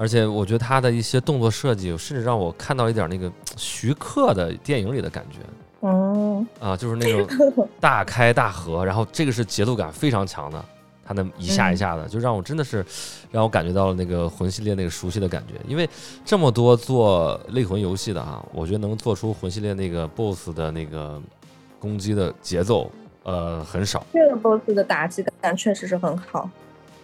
[0.00, 5.40] 而且我觉得他的一些动作设计，甚至让我看到一点那个徐克的电影里的感觉。
[5.80, 7.12] 哦，啊，就是那
[7.52, 10.64] 种 大开大合，然后这个是节奏感非常强的，
[11.04, 12.82] 他那一下一下的，就让我真的是
[13.30, 15.54] 让我感觉到了那个魂系列那个熟悉的感觉。
[15.68, 15.86] 因为
[16.24, 21.20] 这么多做类魂游戏的哈，我觉得能做出魂系列那个 BOSS 的那个
[21.78, 22.90] 攻击的节奏，
[23.24, 24.02] 呃，很少。
[24.14, 26.48] 这个 BOSS 的打击感确实是很好。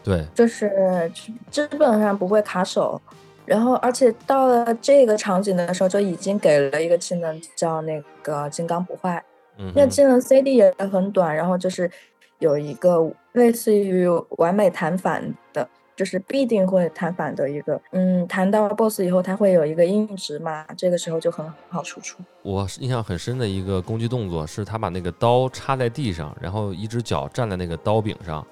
[0.07, 1.11] 对，就是
[1.51, 3.01] 基本上不会卡手，
[3.45, 9.21] 然后而且到了这个场景的时候，就已经给了一个技能叫那个金刚不坏。
[9.59, 11.91] 嗯，那技能 CD 也很短，然后就是
[12.39, 22.19] 有一个类似于完美弹反的，就是必定会弹反的一个，嗯，弹到 BOSS 以后，它会有一个硬值嘛，这个时候就很好输出。
[22.43, 28.47] 我印象很深的一个攻击动作是，他把那个刀插在地上，然后一只脚站在那个刀柄上。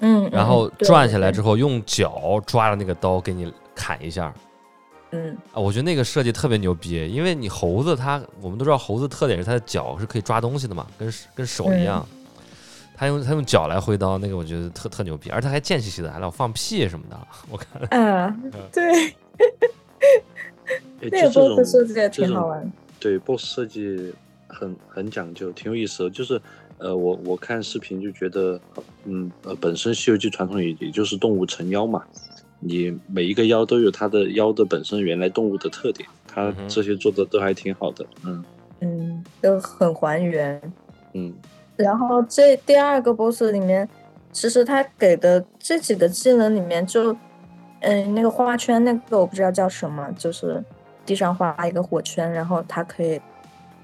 [0.00, 4.32] 嗯，然后转下来之后，用脚抓着那个刀给你砍一下。
[5.12, 12.06] 嗯啊，我觉得那个设计特别牛逼，因为你猴子它，我们都知道猴子特点是它的脚是可以抓东西的嘛，跟跟手一样。
[12.96, 17.18] 他用他用脚来挥刀，那个我觉得特特牛逼，而且还贱兮兮的，还老放屁什么的。
[17.50, 17.80] 我看。
[18.00, 18.36] 啊，
[18.72, 19.14] 对。
[21.00, 22.72] 那个 BOSS 设计也挺好玩。
[22.98, 24.12] 对，BOSS 设计
[24.48, 26.40] 很很讲究，挺有意思的，就是。
[26.78, 28.60] 呃，我我看视频就觉得，
[29.04, 32.04] 嗯，呃，本身《西游记》传统也也就是动物成妖嘛，
[32.60, 38.44] 你每一个妖都有它的妖的本身原来动物的特点，它这些做的都还挺好的，嗯
[38.80, 40.60] 嗯，都很还原，
[41.14, 41.32] 嗯。
[41.76, 43.88] 然后这第二个 BOSS 里面，
[44.32, 47.16] 其实他给的这几个技能里面，就
[47.80, 50.62] 嗯，那个花圈那个我不知道叫什么，就是
[51.06, 53.20] 地上画一个火圈，然后它可以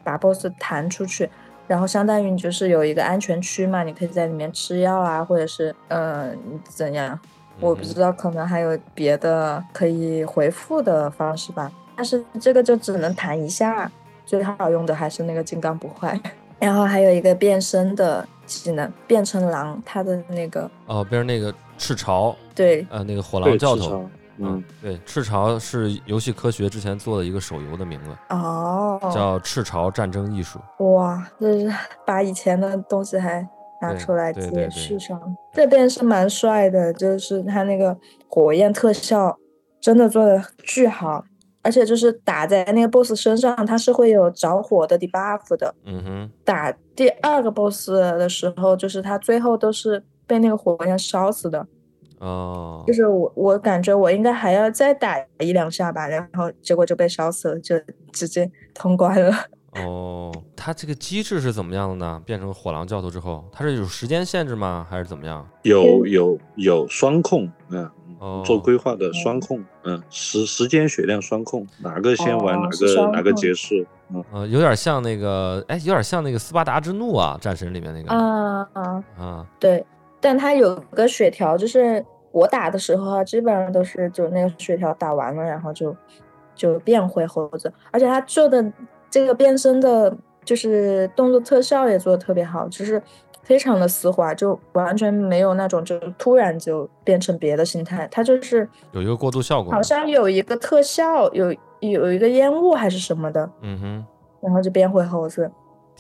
[0.05, 1.31] 把 BOSS 弹出去。
[1.73, 7.19] 然后相当于你就是有一个安全区嘛，你可以在里面吃药啊，或者是嗯怎样，
[7.61, 11.73] 我不知道，可能还有别的可以回复的方式吧。
[11.97, 13.91] 但是这个就只能弹一下，
[14.27, 16.21] 最好用的还是那个金刚不坏。
[16.61, 24.07] 然后还有一个变身的技能，变成狼，它的那个哦，变成那个赤潮，对，呃，那个火狼教头。
[24.39, 30.59] 嗯，对，赤潮是游戏科学之前做的一个手游的名字哦，叫《赤潮战争艺术》。
[30.93, 31.73] 哇，这是
[32.07, 33.47] 把以前的东西还
[33.81, 35.21] 拿出来解释上。
[35.53, 37.97] 这边是蛮帅的，就是他那个
[38.29, 39.39] 火焰特效
[39.81, 41.25] 真的做的巨好，
[41.63, 45.75] 而且就是打在那个 boss 身上，它是会有着火的 debuff 的。
[45.85, 51.67] 嗯哼，打第二个 boss 的时候，就是他最后都是被那个火焰烧死的。
[52.23, 57.75] 哦，就是我，我感觉我应该还要再打一两下吧，然后结果就被烧死了，就
[58.13, 59.35] 直接通关了。
[59.83, 62.23] 哦，它这个机制是怎么样的呢？
[62.25, 64.87] 变成火狼教头之后，它是有时间限制吗？
[64.89, 65.45] 还是怎么样？
[65.63, 67.91] 有有有双控，嗯，
[68.45, 79.85] 做规划的双控，嗯，时时间血量双控，哪个先完哪个哪个结束，嗯，呃，有点像那个，哎，有点像那个斯巴达之怒啊，战神里面那个，啊啊啊，对。
[80.25, 85.95] 但它有个血条，就是我打的时候啊，基本上都是就那个血条打完了，然后就
[86.55, 87.73] 就变回猴子。
[87.91, 88.73] 而且他做的
[89.11, 93.01] 这个变身的，就是动作特效也做的特别好，就是
[93.43, 98.09] 非常的丝滑，就完全没有那种就突然就变成别的形态。
[98.11, 104.05] 它就是有一个过渡效果，好像有一个特效，有有一个烟雾还是什么的，嗯哼，
[104.41, 105.51] 然后就变回猴子。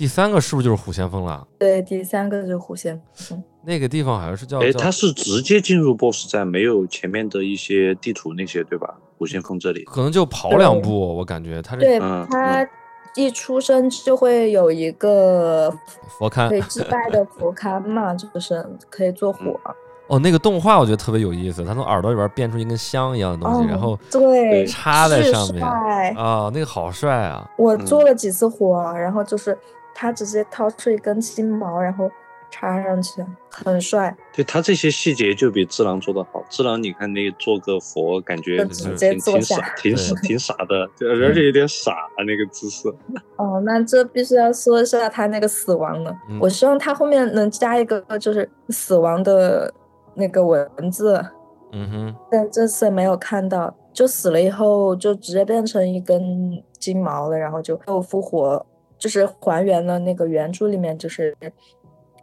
[0.02, 1.46] 第三个是不是就是虎先锋了？
[1.60, 3.40] 对，第三个就是虎先锋。
[3.64, 4.58] 那个地方好像是叫……
[4.58, 8.96] 哎，它是直接进入 BOSS 战，没有前面的一些地图那些，对吧？
[9.16, 12.68] 虎先锋这里可能就跑两步，我感觉他对他
[13.14, 15.72] 一出生就会有一个
[16.18, 19.56] 佛龛，可以祭拜的佛龛嘛，就是可以做火。
[20.08, 27.48] 哦，那个动画我觉得特别有意思，他从耳朵里边变出一根香一样的东西，然后对插在上面啊，那个好帅啊！
[27.56, 29.56] 我做了几次火，然后就是
[29.94, 32.10] 他直接掏出一根金毛，然后。
[32.54, 36.44] 插上去很帅，对他这些细节就比智狼做的好。
[36.50, 42.90] 智狼你看那做个佛，感觉挺挺傻，挺傻，挺傻的，而且有点傻那个姿势。
[43.36, 46.14] 哦，那这必须要说一下他那个死亡了。
[46.38, 49.72] 我希望他后面能加一个就是死亡的
[50.12, 51.24] 那个文字。
[51.72, 58.66] 嗯哼，但这次没有看到，就死了以后就直接变成一根金毛了，然后就又复活，
[59.02, 61.36] 就是还原了那个原著里面就是。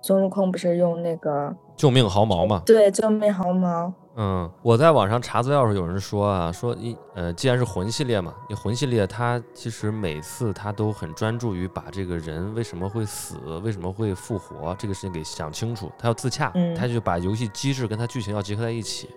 [0.01, 2.63] 孙悟空不是用那个救命毫毛嘛？
[2.65, 3.91] 对，救命毫毛。
[4.15, 19.09] 嗯，我在网上查资料时，有人说啊，说一呃，既然是魂系列嘛，你魂系列它其实每次它都很专注于把这个人为什么会死，为什么会复活这个事情给想清楚，它要自洽，他就把游戏机制跟它剧情要结合在一起。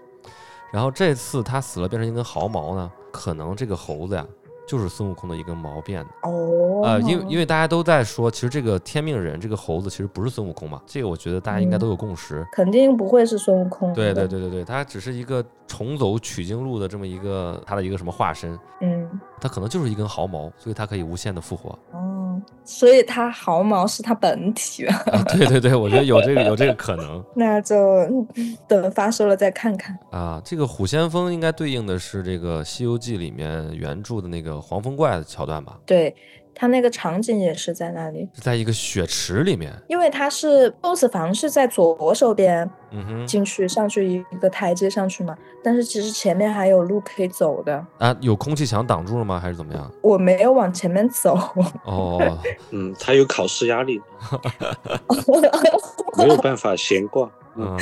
[0.72, 4.26] 然后这次他死了变成一根毫毛呢，可能这个猴子呀。
[4.72, 13.92] 就是孙悟空的一根毛变的哦，呃，因为因为大家都在说，其实这个天命人这个猴子其实不是孙悟空嘛，这个我觉得大家应该都有共识，肯定不会是孙悟空。
[13.92, 21.78] 对对对对对，他只是一个重走取经路的这么一个他的一个什么化身，嗯，他可能就是一根毫毛，所以他可以无限的复活。
[22.64, 25.02] 所以它毫毛是它本体啊？
[25.28, 27.22] 对对对，我觉得有这个有这个可能。
[27.34, 27.76] 那就
[28.68, 30.40] 等发售了再看看啊。
[30.44, 35.78] 这个虎先锋应该对应的是这个《西游记》里面原著的那个黄风怪的桥段吧？
[35.84, 36.14] 对。
[36.54, 39.72] 它那个场景也是在那里，在一个雪池里面。
[39.88, 45.36] 因为它是 BOSS 房是在左手边，嗯哼，进去上去一个台阶上去嘛。
[45.64, 48.16] 但是其实前面还有路可以走的啊。
[48.20, 49.40] 有空气墙挡住了吗？
[49.40, 49.90] 还是怎么样？
[50.02, 51.38] 我没有往前面走。
[51.84, 52.38] 哦，
[52.70, 54.00] 嗯，他有考试压力，
[56.18, 57.30] 没有办法闲逛。
[57.54, 57.78] 嗯，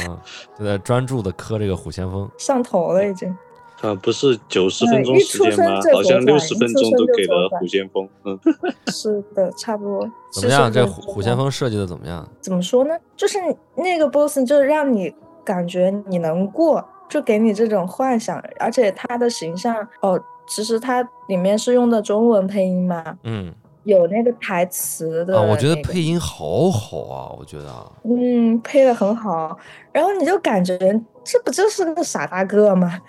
[0.58, 3.36] 就在专注的磕这个虎先锋，上头了已经。
[3.82, 5.80] 啊，不是九十分钟时间吗？
[5.92, 8.08] 好像六十分钟都给了虎先锋。
[8.24, 8.38] 嗯，
[8.92, 10.10] 是的，差不多。
[10.32, 10.70] 怎么样？
[10.70, 12.28] 这虎虎先锋设计的怎么样？
[12.40, 12.94] 怎么说呢？
[13.16, 13.38] 就是
[13.76, 15.12] 那个 boss，就是让你
[15.44, 18.42] 感觉你能过，就给你这种幻想。
[18.58, 23.18] 而且他的形象，哦，其实他里面是用的中文配音嘛。
[23.24, 23.54] 嗯。
[23.84, 29.58] 有那个台词的，我觉得配音好好啊，我觉得，嗯，配的很好，
[29.92, 30.76] 然后你就感觉
[31.24, 33.00] 这不就是个傻大个吗？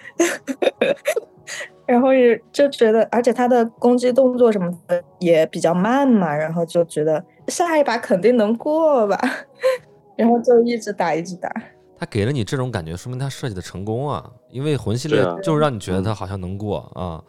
[1.86, 9.20] 然后也就觉得，而且他的攻击动作什么的也比较慢嘛，然后就觉得下一把肯定能过吧，
[10.16, 11.52] 然后就一直打，一直打。
[12.00, 17.22] 他给了你这种感觉，说明他设计的成功啊，因为魂系列就是让你觉得他好像能过啊。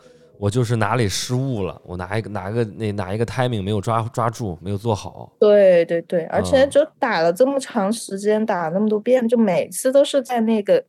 [0.42, 5.32] 我就是哪里失误了，我哪一个哪个那哪一个 timing 没有抓抓住，没有做好。
[5.38, 10.84] 对对对，而且就打了这么长时间，打了那么多遍，就每次都是在那个，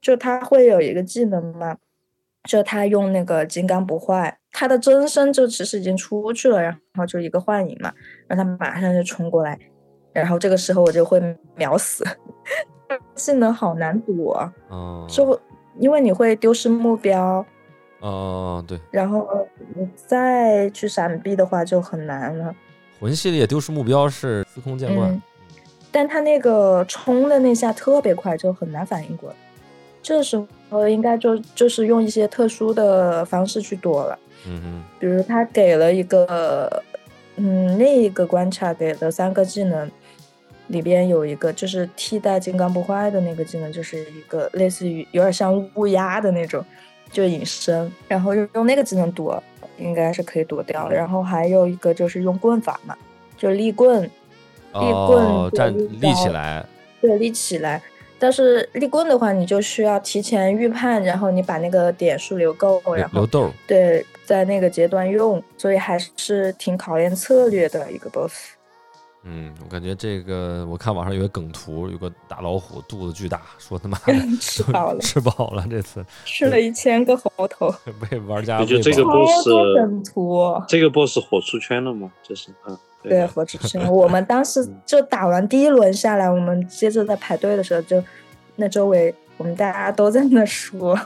[0.00, 1.76] 就他会有一个技能嘛，
[2.48, 7.92] 就他用那个金刚不坏，他的真身就其实已经出去了，然后就一个幻影嘛，
[8.26, 9.58] 让他马上就冲过来，
[10.14, 11.20] 然后这个时候我就会
[11.54, 12.02] 秒死，
[13.14, 14.50] 技能好难躲，
[15.06, 15.38] 就
[15.78, 17.44] 因为你会丢失目标。
[18.06, 19.26] 哦，对，然后
[19.74, 22.54] 你再去闪避的话就很难了。
[23.00, 25.20] 魂系列丢失目标是司空见惯，
[25.90, 29.36] 但他那个冲的那下特别快，就很难反应过来。
[30.00, 30.40] 这时
[30.70, 34.16] 候应该就就是用一些特殊的方式去躲了。
[34.46, 36.80] 嗯哼，比如他给了一个，
[37.34, 39.90] 嗯，那一个关卡给了三个技能，
[40.68, 46.64] 里边有一个就是替代金刚不坏的那个技能，就是一个类似于有点像乌鸦的那种。
[47.10, 49.42] 就隐身，然后用用那个技能躲，
[49.78, 50.88] 应该是可以躲掉。
[50.88, 52.96] 然后还有一个就是用棍法嘛，
[53.36, 56.64] 就立棍，立棍站立起来，
[57.00, 57.82] 对，立起来。
[58.18, 63.50] 但是立棍的话，你就需要提前预判，然后你把那个点数留够，然后留豆。
[63.66, 68.55] 对，在那个阶段用，所以还是挺考验策略的一个 boss。
[69.28, 77.74] 嗯，我感觉这个，我看网上有个梗图，有个大老虎肚子巨大，说他妈的 吃饱了，吃饱了，这次吃了一千个猴头，
[78.08, 82.08] 被玩家我觉得这个 boss 梗图，这个 boss 火出圈了吗？
[82.22, 83.92] 就是，嗯，对，火出圈。
[83.92, 88.00] 我们当时就打完第一轮下来，我们接着在排队的时候，就
[88.54, 90.96] 那周围我们大家都在那说。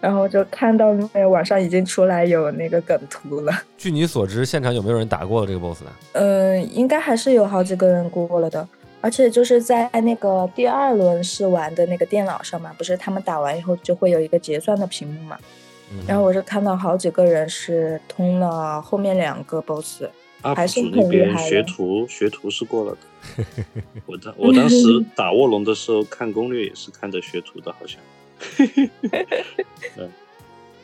[0.00, 3.52] 然后就看到那网上已经出来有那个梗图了。
[3.76, 5.90] 据你所知，现场有没有人打过这个 boss 呢？
[6.12, 8.66] 嗯，应该还是有好几个人过了的。
[9.02, 15.38] 而且就是在那个第二轮试玩的那个电脑上嘛，不是他们打完以后就会有一个结算的屏幕嘛。
[16.06, 20.02] 然后我是看到好几个人是通了后面两个 boss，
[20.42, 21.48] 还是很厉害。
[21.48, 23.44] 学徒学徒是过了的。
[24.06, 24.76] 我当我当时
[25.16, 27.98] 打卧龙的时候看攻略也是看着学徒的，好像。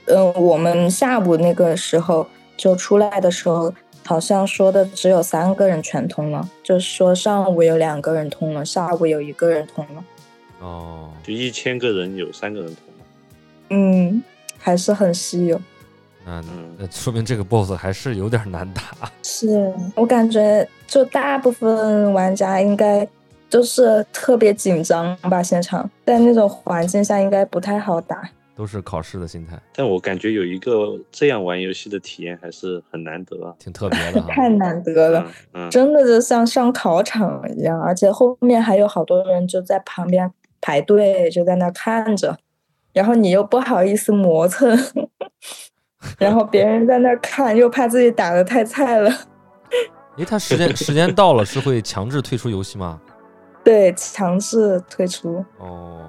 [0.07, 2.27] 嗯，我们下午那个时候
[2.57, 10.05] 就出来的时候，好像说的只有三个人全通了，就是说上午有两个人通了，下午有一个人通了。
[10.61, 13.05] 哦，就一千个人有三个人通了。
[13.71, 14.23] 嗯，
[14.59, 15.61] 还是很稀有。
[16.25, 16.43] 那
[16.79, 19.11] 那说明这个 BOSS 还是有点难打。
[19.23, 23.07] 是我感觉，就大部分玩家应该。
[23.57, 29.59] 就是特别紧张吧，现场在那种环境下应该不太好打，都是考试的心态。
[29.75, 35.27] 但我感觉有一个这样玩游戏的体验还是很难得，挺特别的，太难得了，
[35.73, 40.31] 真的就像上考场一样，而且后面还有好多人就在旁边
[40.61, 42.37] 排队，就在那看着。
[42.93, 44.79] 然后你又不好意思磨蹭，
[46.21, 49.11] 然后别人在那看，又怕自己打的太菜了。
[50.19, 53.01] 诶，他时间时间到了是会强制退出游戏吗？
[53.67, 55.45] 对，强制退出。
[55.59, 56.01] 哦，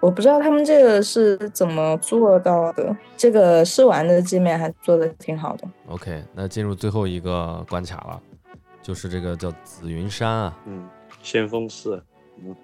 [0.00, 2.96] 我不知道他们这个是怎么做到的。
[3.18, 5.68] 这个试玩的界面还做的挺好的。
[5.88, 8.18] OK，那进入最后一个关卡了，
[8.80, 10.58] 就是这个叫紫云山啊。
[10.64, 10.88] 嗯，
[11.22, 12.02] 先锋寺。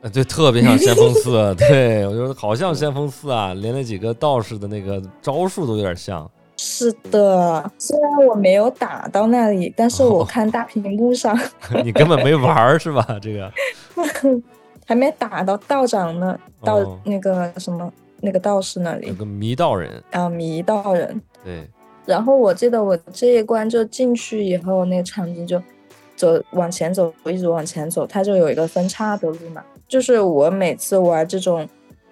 [0.00, 6.28] 呃，对，特别像先锋寺， 对我觉得好像先锋寺啊，连那几个道士的那个招数都有点像。
[6.58, 11.38] 是的，虽然我没有打到那里，但是我看大屏幕上，
[11.84, 13.06] 你根本没玩儿是吧？
[13.22, 13.50] 这个
[14.84, 17.90] 还没打到道长呢，到那个什么
[18.20, 21.22] 那个道士那里，有个迷道人啊，迷道人。
[21.44, 21.66] 对。
[22.04, 25.62] 然后我记得我这一关就进去以后，那个场景就
[26.16, 29.62] 走往前走，一直往前走，它就有一个分叉的路嘛。
[29.86, 31.68] 就是我每次玩这种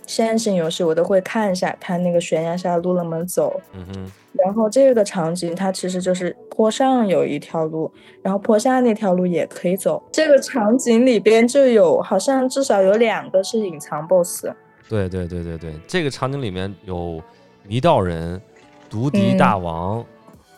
[0.06, 3.60] 线性游戏，我都会看一下它那个悬崖下的路能不能走。
[3.72, 4.12] 嗯哼。
[4.44, 7.90] 然后这个场景它其实就是坡上有一条路，
[8.22, 10.02] 然后坡下那条路也可以走。
[10.12, 14.48] 这个场景里边就有好像至少有两个是隐藏 BOSS。
[14.88, 17.20] 对对对对对，这个场景里面有
[17.66, 18.40] 迷道人、
[18.90, 20.04] 毒敌大王，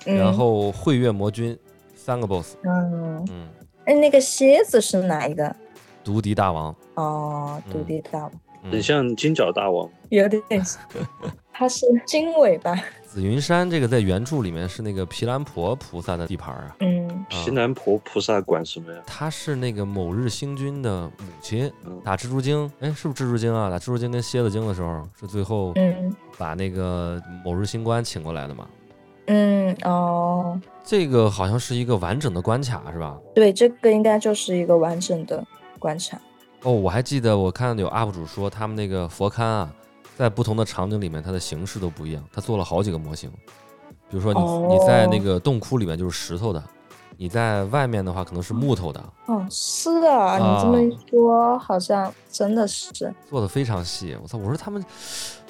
[0.05, 1.57] 然后慧月魔君
[1.95, 2.57] 三个 BOSS。
[2.65, 3.49] 嗯嗯，
[3.85, 5.55] 哎，那个蝎子是哪一个？
[6.03, 6.75] 毒敌大王。
[6.95, 8.33] 哦，毒敌大王。
[8.71, 9.89] 很像金角大王。
[10.09, 10.81] 有点像。
[11.53, 12.75] 它是金尾吧。
[13.05, 16.77] 紫云山这个在原著里面是那个毗蓝婆菩萨的地盘啊。
[16.81, 19.01] 嗯，毗蓝婆菩萨管什么呀？
[19.07, 21.73] 他是那个某日星君的母亲，
[22.05, 23.69] 打蜘蛛精，哎，是不是蜘蛛精啊？
[23.69, 25.75] 打蜘蛛精跟蝎子精的时候，是最后
[26.37, 28.69] 把那个某日星官请过来的嘛？
[29.27, 33.19] 嗯，哦，这个好像是一个完整的关卡是吧？
[33.35, 35.45] 对，这个应该就是一个完整的
[35.81, 36.21] 关卡。
[36.63, 39.73] 哦，我还记得我看有 UP 主说他们那个佛龛啊。
[40.17, 42.21] 在不同的场景里面，它的形式都不一样。
[42.33, 43.31] 他做了好几个模型，
[44.11, 46.61] 比如说你你在那个洞窟里面就是石头的，
[47.17, 49.01] 你在外面的话可能是木头的。
[49.27, 52.91] 哦，是的，你这么一说，好像真的是
[53.31, 54.17] 做的非常细。
[54.21, 54.85] 我操，我说他们。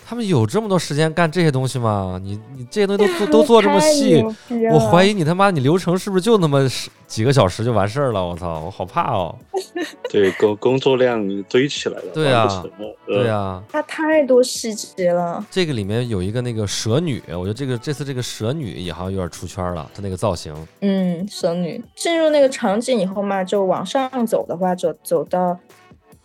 [0.09, 2.19] 他们有这么多时间干这些东西吗？
[2.23, 4.25] 你你这些东西都做 都做这么细，
[4.73, 6.67] 我怀疑你他妈你流程是不是就那么
[7.07, 8.27] 几个小时就完事儿了？
[8.27, 9.37] 我操，我好怕哦。
[10.09, 12.05] 对，工工作量堆起来了。
[12.15, 12.65] 对啊，
[13.07, 13.63] 对啊。
[13.71, 15.45] 它太多细节了。
[15.51, 20.55] 这个里面有一个那个蛇女，我觉得这个这次这个蛇女也好像有点出圈了，她那个造型。
[20.81, 25.59] 嗯，蛇女进入那个场景以后嘛，就往上走的话，走走到。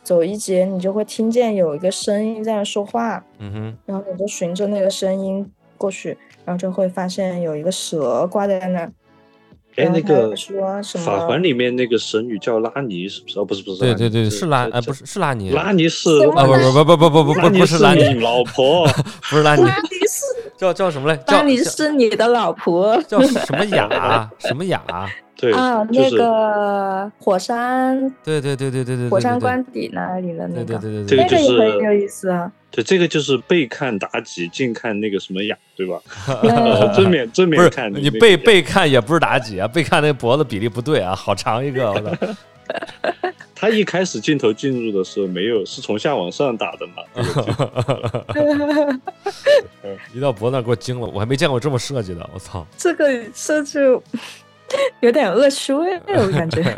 [0.04, 8.92] 走一节，你就会听见有一个声音在那说话，嗯哼，然后你就循着那个声音过去，然后就会发现有一个蛇挂在那儿。
[9.76, 11.04] 哎，那个说什么？
[11.04, 13.40] 法环里面那个神女叫拉尼，是不是？
[13.40, 13.80] 哦，不是，不是。
[13.80, 15.50] 对对对，是拉，哎，不是，是拉尼。
[15.50, 18.86] 拉尼是啊，不不不不不不不不，不是拉尼老婆，
[19.32, 19.64] 不是拉尼。
[19.64, 20.26] 拉尼是
[20.56, 21.20] 叫叫什么嘞？
[21.26, 23.02] 拉尼是你的老婆。
[23.08, 24.30] 叫什么雅？
[24.38, 24.80] 什么雅？
[25.52, 32.52] 啊，那个火山，对对对对对对，火山关底那里的那个，对对对对，这个就是很有意思啊。
[32.72, 36.00] 对，这个就是背看妲己，近看那个什么雅，对吧？
[36.96, 42.28] 正面正面看，你背背看也不是妲己啊，背看那脖子比例不对啊，好长一个，我操！
[43.56, 47.04] 他一开始镜头进入的时候没有，是从下往上打的嘛？
[50.14, 52.66] 一到脖子那给我惊了，我还没见过这么设计的，我操！
[52.78, 53.80] 这个设计。
[55.02, 56.62] 有点恶趣味，我感觉。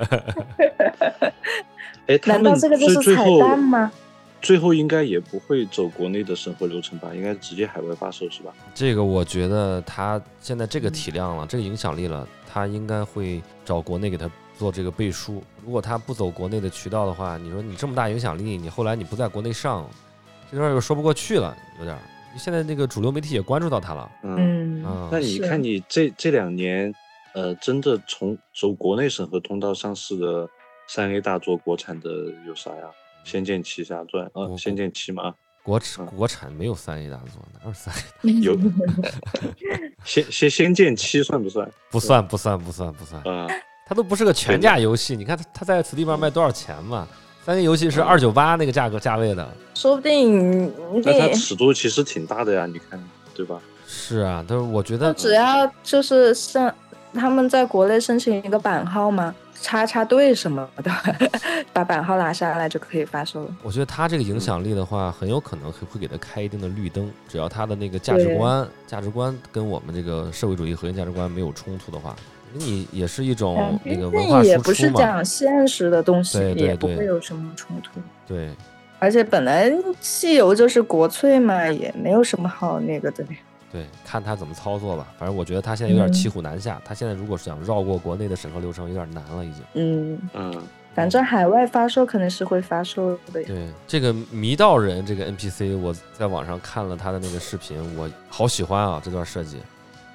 [2.07, 3.91] 哎， 难道这个就是彩蛋吗？
[4.41, 7.09] 最后应该也不会走国内的审核流程吧？
[7.15, 8.53] 应该直接海外发售是吧？
[8.75, 15.41] 这个我觉得他现在这个体量了，这个影响力了，他应该会找国内给他做这个背书。
[15.65, 19.89] 如果他不走国内的渠道的话，你说你这么大影响力，你后来你不在国内上，
[20.51, 21.97] 这段又说不过去了，有点。
[22.37, 24.11] 现在那个主流媒体也关注到他了。
[24.21, 26.93] 嗯，那你看你这这两年。
[27.35, 30.49] 呃，真的从走国内审核通道上市的
[30.87, 32.09] 三 A 大作，国产的
[32.47, 32.83] 有啥呀？
[33.29, 35.33] 《仙剑奇侠传》啊，《仙剑奇》吗。
[35.61, 38.31] 国产国产没有三 A 大作，哪有三 A？
[38.39, 38.57] 有。
[40.05, 41.69] 仙仙仙剑七算不算？
[41.91, 43.21] 不算不算不算不算。
[43.23, 43.47] 啊，
[43.85, 45.15] 它都不是个全价游戏。
[45.15, 47.05] 你看它它在此地方卖多少钱嘛？
[47.43, 49.45] 三 A 游戏是二九八那个价格价位的。
[49.73, 50.71] 说不定。
[51.03, 53.59] 那它尺度其实挺大的呀，你看对吧？
[53.87, 56.73] 是啊，但是我觉得只要就是像。
[57.15, 59.33] 他们在国内申请一个版号吗？
[59.61, 60.91] 插插队什么的，
[61.73, 63.55] 把版号拿下来就可以发售了。
[63.63, 72.15] 我觉得他这个影响力的话，很有可能会会给他开一定的绿灯，只要他的那个价值观价值观跟我们这个社会主义核心价值观没有冲突的话，
[72.53, 74.43] 你也是一种那个文化输出嘛。
[74.43, 77.99] 也不是讲现实的东西，对对对，不会有什么冲突。
[78.27, 78.49] 对。
[78.99, 83.25] 而且本来西游就是国粹嘛，也没有什么好那个的。
[83.75, 85.05] 对，看他怎么操作吧。
[85.19, 86.81] 反正我觉得他现在有点骑虎难下。
[86.85, 89.61] 他现在如果是想绕过国内的审核流程，有点难了，已经。
[89.73, 90.63] 嗯嗯，
[90.93, 93.43] 反正海外发售肯定是会发售的。
[93.43, 99.57] 对，这个迷道人这个 NPC，我在网上看了他的那个视频，我好喜欢啊，这段设计。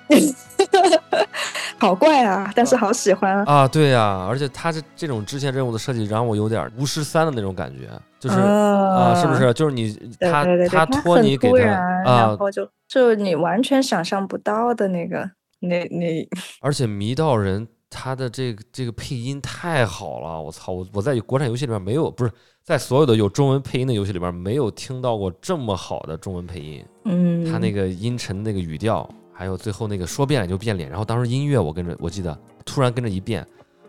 [1.80, 3.66] 好怪啊，但是好喜欢啊！
[3.66, 9.52] 对呀，而且他这这种支线任务的设计，让我有点巫师三的那种感觉，就是啊，是不是？
[9.54, 16.28] 就是你他他托你给他啊，然后就就你完全想象不到的那个那那。
[16.60, 20.72] 而且迷道人他的这个这个配音太好了，我操！
[20.72, 22.30] 我我在国产游戏里面没有，不是
[22.62, 26.84] 在所有的有中文配音的游戏里边没有听到过这么好的中文配音。
[27.06, 29.08] 嗯，他那个阴沉那个语调。
[29.40, 33.42] 还有最后那个说变脸就变脸，然后当时音乐我跟着，我记得突然跟着一变，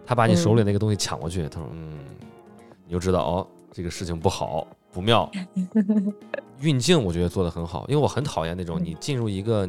[0.05, 1.99] 他把你手里那个东西抢过去，他说嗯，
[2.85, 5.29] 你就知道哦，这个事情不好不妙。
[6.61, 9.67] 运镜我觉得做的很好，因为我很讨厌那种你进入一个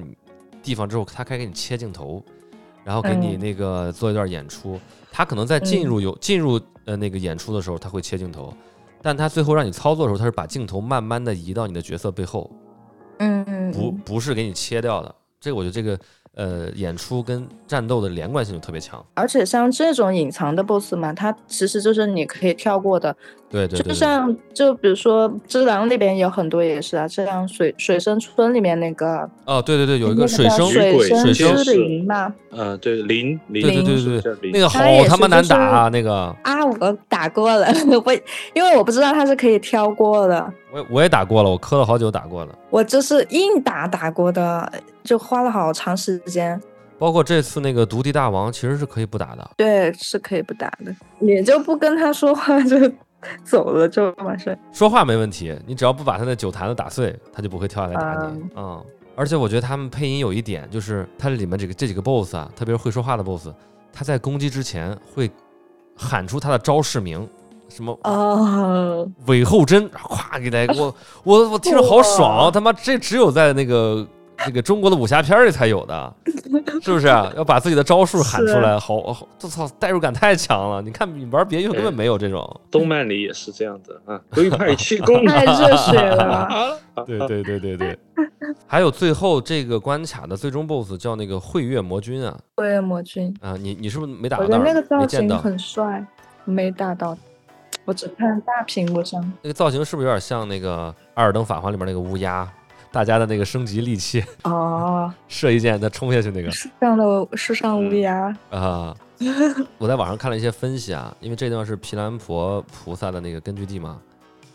[0.62, 2.24] 地方之后，他开始给你切镜头，
[2.84, 4.78] 然后给你那个做一段演出，
[5.10, 8.54] 他可能在进入有进入呃那个演出的时候他会切镜头，
[9.02, 12.48] 但他最后让你操作的时候，他是把镜头慢慢的移到你的角色背后，
[13.18, 15.12] 嗯，不不是给你切掉的。
[15.43, 15.99] 这个我觉得这个
[16.34, 23.16] 呃演出跟战斗的连贯性就特别强，而且像这种隐藏的 BOSS 嘛，它其实就是你可以跳过的。
[23.53, 30.98] 对对，就像就比如说《只狼》那边有很多也是啊，这样水水生村里面那个哦，对对对，有一个水生水
[31.34, 36.34] 生之灵嘛，呃，对灵灵，对对对对，那个好他妈难打啊，那个。
[36.42, 37.66] 啊，我打过了，
[38.05, 38.12] 我
[38.55, 44.72] 因为我不知道他是可以挑过的，我我也打过了，我磕了好久打过了，我就是硬打打过的，
[45.05, 46.59] 就花了好长时间。
[46.98, 52.76] 包括这次那个毒地大王其实是可以不打的，对，是可以不打的，你就不跟他说话就。
[53.44, 54.56] 走了就完事。
[54.72, 58.42] 说话没问题，你只要不把他那酒坛子打碎，他就不会跳下来打你。
[58.56, 63.48] 嗯，而且我觉得他们配音有一点，就是它里面这个这几个 BOSS 啊，特别是会说话的 BOSS，
[63.92, 65.30] 他在攻击之前会
[65.96, 67.28] 喊出他的招式名，
[67.68, 70.94] 什么啊，韦后针，咵给他， 我
[71.24, 74.06] 我我听着好爽，他妈这只有在那个。
[74.45, 76.14] 这个中国的武侠片里才有的，
[76.82, 77.07] 是不是？
[77.07, 79.16] 要把自己的招数喊出来，好，我
[79.49, 80.82] 操，代入感太强了。
[80.82, 86.78] 你看你玩别的根本没有这种，动漫里也是这样的啊，龟派气功 太热血了。
[87.07, 87.99] 对对对对对，
[88.66, 94.45] 还有最后这个关卡的最终 BOSS 叫那个慧月魔君啊，慧月魔君啊，你你是不是没打到？
[94.45, 96.05] 我觉得那个造型很帅，
[96.45, 97.16] 没打到，
[97.86, 99.32] 我只看大屏幕上。
[99.40, 102.47] 那个造型是不是有点像那个《艾尔登法环》里面那个乌鸦？
[102.93, 106.51] 大家的那个升级利器哦， 射一箭，再冲下去那个。
[106.51, 108.95] 世上的世上乌鸦啊！
[109.78, 113.99] 我在网上看了一些分析啊，因为这地方是毗蓝婆菩萨的那个根据地嘛，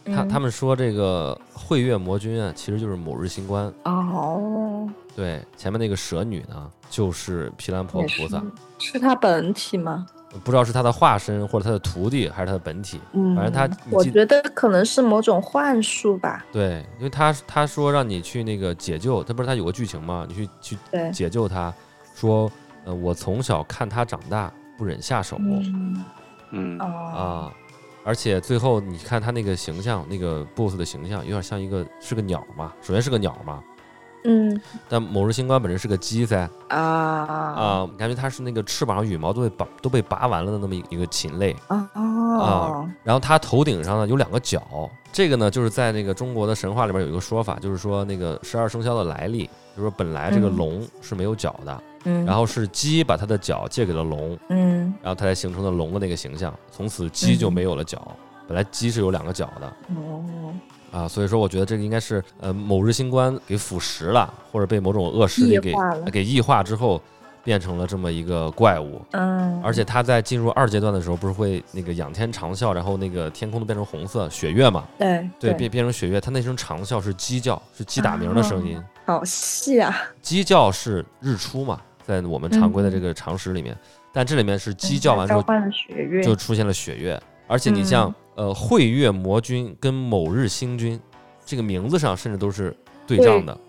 [0.06, 3.74] 他他们说这个慧月魔君啊，其实就是某日星官。
[3.86, 4.88] 哦。
[5.16, 8.44] 对，前面那个蛇女呢，就是毗蓝婆菩萨，
[8.78, 10.06] 是她本体吗？
[10.44, 13.00] 不知道是他的化身，或者他的徒弟，还是他的本体。
[13.14, 16.46] 嗯，反正他，我觉得可能是某种幻术吧。
[16.52, 20.26] 对，因为他他说让你去那个解救他，不是他有个剧情吗？
[20.28, 20.78] 你去去
[21.12, 21.74] 解救他，
[22.16, 22.52] 说，
[22.86, 25.38] 呃，我从小看他长大，不忍下手。
[26.52, 27.52] 嗯啊，
[28.06, 32.74] 而且最后你看他那个形象，那个 BOSS 的形象，有点像一个是个鸟嘛。
[32.82, 33.62] 首先是个鸟嘛。
[34.28, 36.48] 嗯，但某日星官本身是个鸡噻。
[36.68, 36.78] 啊。
[36.78, 44.62] 啊，感觉它是那个翅膀上羽毛都被拔都被拔完了的那么一个禽类啊啊，然后它头顶上呢有两个角，
[45.12, 58.16] 这个呢就是在那个中国的神话里边有一个说法，就是说那个十二生肖的来历，就是说本来这个龙是没有角的，嗯，然后是鸡把它的脚借给了龙，嗯，然后它才形成了龙的那个形象，从此鸡就没有了脚，
[58.48, 60.54] 本来鸡是有两个脚的，哦。
[60.92, 65.74] 啊，所以说我觉得这个应该是呃某日星官给腐蚀了，或者被某种恶势力给
[66.12, 67.02] 给异化之后，
[67.44, 69.02] 变成了这么一个怪物。
[69.12, 74.86] 嗯，而且他在进入二阶段的时候，不是会那个仰天长啸，然后那个天空都变成红色雪月嘛？
[74.98, 78.82] 对对，变变成雪月，他那声长啸是鸡叫，是鸡打鸣的声音。
[79.06, 79.96] 好细啊！
[80.22, 83.78] 鸡叫是日出嘛，在我们常规的这个常识里面，
[84.14, 85.44] 但这里面是鸡叫完之后
[86.24, 88.14] 就出现了雪月，而且你像。
[88.38, 91.00] 呃，慧月魔君跟某日星君，
[91.44, 92.74] 这个名字上甚至都是
[93.08, 93.60] 对仗的。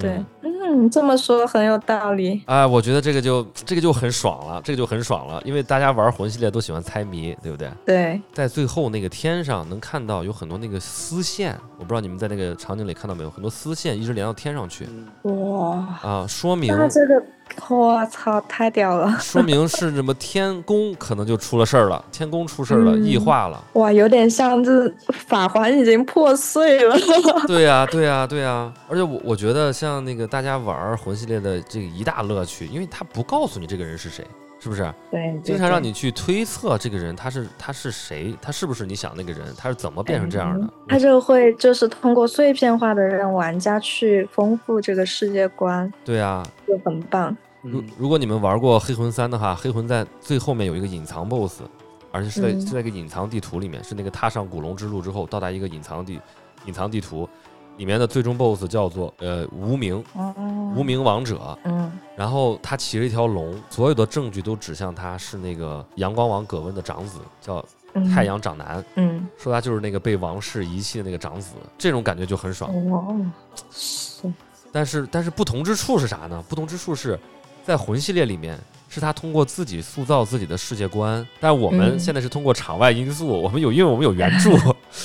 [0.00, 0.53] 对，嗯，
[0.90, 2.42] 这么说很有道理。
[2.46, 7.70] 哎，我觉得这个就这个就很爽了，这个就很爽了，因为大家玩魂系列都喜欢猜谜，对不对？
[7.84, 14.86] 对，在最后那个天上能看到有很多那个丝线，我不知道你们在那个场景里看到没有，很多丝线一直连到天上去。
[15.22, 17.22] 哇啊，说明那这个
[17.68, 19.16] 我操，太屌了！
[19.20, 23.62] 说明是什么天宫可能就出了事儿了，天宫出事儿了，异化了。
[23.74, 26.96] 哇，有点像这法环已经破碎了。
[27.46, 28.72] 对呀，对呀，对呀。
[28.88, 34.26] 而且我我觉得像那个大家玩魂系列的这个一大乐趣，因为他不告诉你这个人是谁。
[34.60, 34.90] 是不是？
[35.10, 40.66] 对，经常让你去推测这个人他是他是谁，他是不是你想那个人，他是怎么变成这样的？
[40.88, 45.92] 他就会就是通过碎片化的让玩家去丰富这个世界观。
[46.02, 47.36] 对啊，就很棒。
[47.60, 51.60] 如如果你们玩过黑魂三的话，黑魂在最后面有一个隐藏 BOSS，
[52.10, 56.18] 而且是在是在一个隐藏地图里面，是那个踏上古龙之路之后到达一个隐藏地
[56.64, 57.28] 隐藏地图。
[57.76, 60.04] 里面的最终 BOSS 叫做呃无名，
[60.76, 61.58] 无名王者。
[61.64, 67.64] 嗯，然后他骑着一条龙，所有的证据都指向他是那个阳光王葛温的长子，叫
[68.14, 68.84] 太阳长男。
[68.94, 72.70] 嗯，说他就是那个被王室遗弃的那个长子，这种感觉就很爽。
[72.90, 73.16] 哦，
[73.70, 74.32] 是。
[74.72, 76.42] 但是但是不同之处是啥呢？
[76.48, 77.18] 不同之处是
[77.62, 78.58] 在魂系列里面，
[78.94, 84.50] 是他通过自己塑造自己的世界观，但我们现在是通过场外因素，我们有因为我们有原著。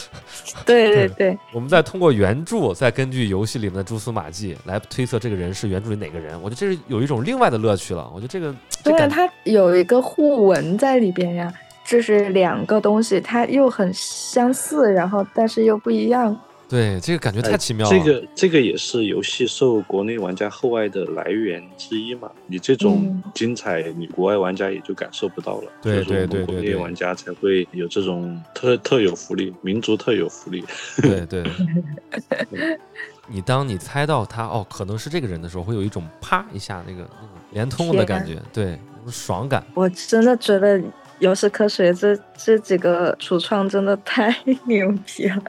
[0.64, 6.40] 对对 对，我们再通过原著，再根据游戏里面的蛛丝马迹来推测这个人是原著里哪个人。
[6.40, 8.08] 我觉得这是有一种另外的乐趣了。
[8.14, 11.52] 我觉得这个，对啊，它有一个互文在里边呀，
[11.84, 16.40] 这是两个东西，它又很相似，然后但是又不一样。
[16.70, 17.98] 对，这个感觉太奇妙了。
[17.98, 22.30] 这个这个也是游戏受国内玩家厚爱的来源之一嘛。
[22.46, 25.72] 你这种精彩，你国外玩家也就感受不到了。
[25.82, 30.64] 对对对对，国内玩家才会有这种特特有福利，民族特有福利。
[31.02, 31.44] 对对。
[33.28, 39.66] 你当你猜到他哦可能是这个人的时候，会有一种啪一下那个那种连通的感觉，对，爽感。
[39.74, 40.80] 我真的觉得
[41.18, 45.44] 游戏科学这这几个主创真的太牛逼了。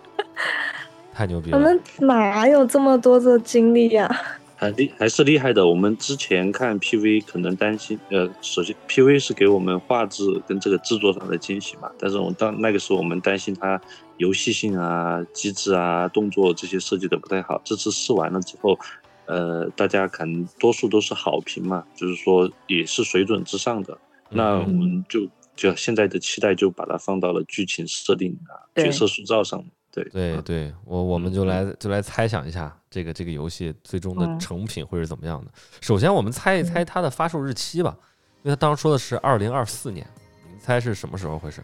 [1.20, 1.58] 太牛逼了！
[1.58, 4.08] 我们哪有这么多的精力呀？
[4.56, 5.66] 还厉还是厉害的。
[5.66, 11.90] 我们之前看 PV 可能担心，呃，首先 PV 是给我们画质跟这个制作上的惊喜嘛。
[11.98, 13.78] 但是我们当那个时候我们担心它
[14.16, 17.60] 游戏性啊、机制啊、动作这些设计的不太好。
[17.64, 18.78] 这次试完了之后，
[19.26, 23.98] 呃，大家可能多数都是好评嘛，就是说也是水准之上的。
[24.30, 29.62] 那我们就就现在的期待就把它放到了剧情设定啊、角色塑造上。
[29.93, 35.51] 对对对，我我们就来就来猜想一下这个这个游戏最终的成品会是怎么样的。
[35.80, 37.97] 首先，我们猜一猜它的发售日期吧，
[38.43, 40.07] 因为它当时说的是二零二四年，
[40.51, 41.61] 你猜是什么时候会是？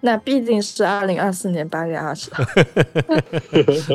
[0.00, 2.32] 那毕竟是二零二四年八月二十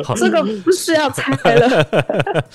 [0.02, 0.14] 号。
[0.14, 1.86] 这个不需要猜了。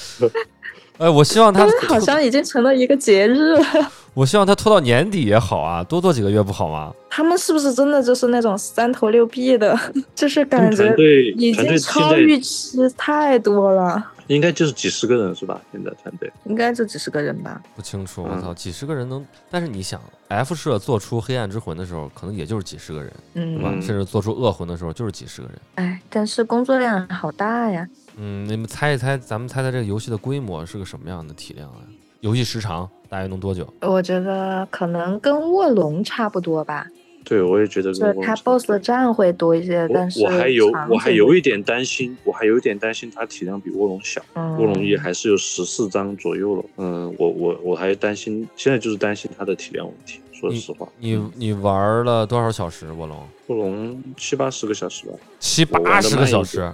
[1.00, 3.92] 哎，我希望他 好像已经成了一个节日了。
[4.14, 6.94] 我希望他拖到年底也好啊，多做几个月不好吗？
[7.10, 9.78] 他们是不是真的就是那种三头六臂的？
[10.14, 10.94] 就是感觉
[11.38, 14.12] 已经超预期太多了。
[14.28, 15.60] 应该就是几十个人是吧？
[15.72, 17.60] 现在团队应该就几十个人吧？
[17.76, 19.26] 不清楚，我操，几十个人能？
[19.50, 23.72] 但是你想，F 社做出黑暗之魂的时候，可能也就是几十个人，嗯，对吧？
[23.82, 25.58] 甚至做出恶魂的时候，就是几十个人。
[25.76, 27.88] 哎，但是工作量好大呀。
[28.22, 31.78] 嗯，你们猜一猜，咱们猜猜这个游戏的规模是个什么样的体量啊？
[32.20, 33.66] 游戏时长大约能多久？
[33.82, 36.86] 我觉得可能跟卧龙差不多吧。
[37.24, 37.94] 对，我也觉得。
[37.94, 44.22] 就是它 BOSS 的战会多一些，但是我还有我还有一点担心，我还有一点担心它体量比卧龙小。
[44.36, 46.64] 卧龙也还是有十四张左右了。
[46.78, 50.20] 嗯，我我我还担心，现在就是担心它的体量问题。
[50.34, 52.92] 说实话，你你玩了多少小时？
[52.94, 53.18] 卧龙？
[53.48, 55.14] 卧龙七八十个小时吧。
[55.40, 56.70] 七八十个小时。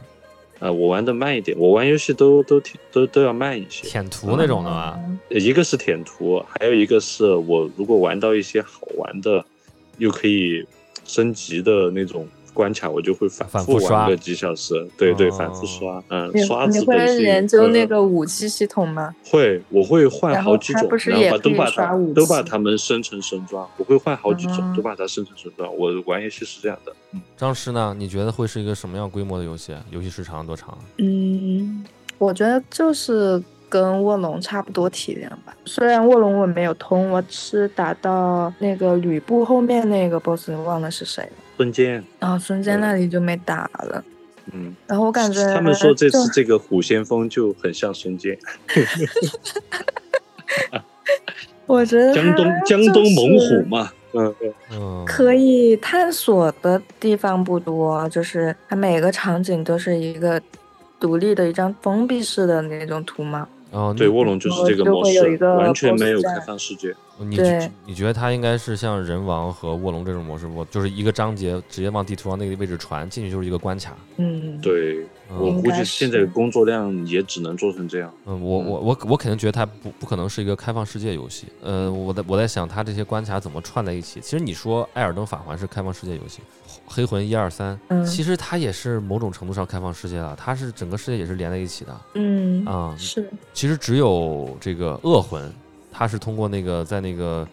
[0.60, 4.97] 呃，我玩的慢一点，我玩游戏都都挺都都要慢一些，舔图那种的吗。
[5.30, 9.43] 一个是舔图，还有一个是我如果玩到一些好玩的，
[9.97, 10.66] 又可以
[11.06, 12.28] 升级的那种。
[12.56, 19.14] 关卡我就会反复玩个几小时，对对，反复刷，嗯，刷子你会研究那个武器系统吗？
[19.30, 25.70] 会，我会换好几种，然后都把它都把它们生成神装，我会换好几种，都把它生成神装。
[25.76, 26.91] 我玩游戏是这样的。
[27.14, 27.93] 嗯张师呢？
[27.97, 29.74] 你觉得会是一个什么样规模的游戏？
[29.91, 30.78] 游戏时长多长？
[30.97, 31.86] 嗯，
[32.18, 35.56] 我觉得就是跟卧龙差不多体量吧。
[35.66, 41.32] 虽然卧龙我没有通，我是打到那个吕布后面那个 boss，忘了是谁了。
[41.58, 44.03] 孙坚，然后孙坚那里就没打了。
[44.53, 48.38] 嗯，然后我感觉他们说这次这个虎先锋就很像孙坚。
[51.66, 54.36] 我觉得江东江东猛虎嘛，嗯
[54.72, 60.39] 嗯，可以探索的地方不多，就是它每个场景都是一个
[60.99, 63.47] 独立的一张封闭式的那种图嘛。
[63.72, 66.95] 哦，对，卧龙就是这个模式，完全没有开放世界。
[67.18, 67.39] 你
[67.86, 70.66] 你觉得它应该是像人王和卧龙这种模式我？
[70.66, 73.95] 就是一个章节直接往地图上那个位置传进去就是一个关卡。
[74.18, 78.13] 嗯，对我估计现在工作量也只能做成这样。
[78.26, 81.47] 嗯，我我我我肯定觉得它不不可能是一个开放世界游戏。
[81.61, 84.20] 呃，我在我在想它这些关卡怎么串在一起。
[84.20, 86.41] 其实你说《艾尔登法环》是开放世界游戏，
[86.86, 92.01] 《黑魂》一二三，其实它也是某种程度上开放世界了，它是整个世界也是连在一起的。
[92.16, 93.30] 嗯啊，是。
[93.53, 95.41] 其实只有这个《恶魂》，
[95.96, 97.48] 它是通过那个在那个。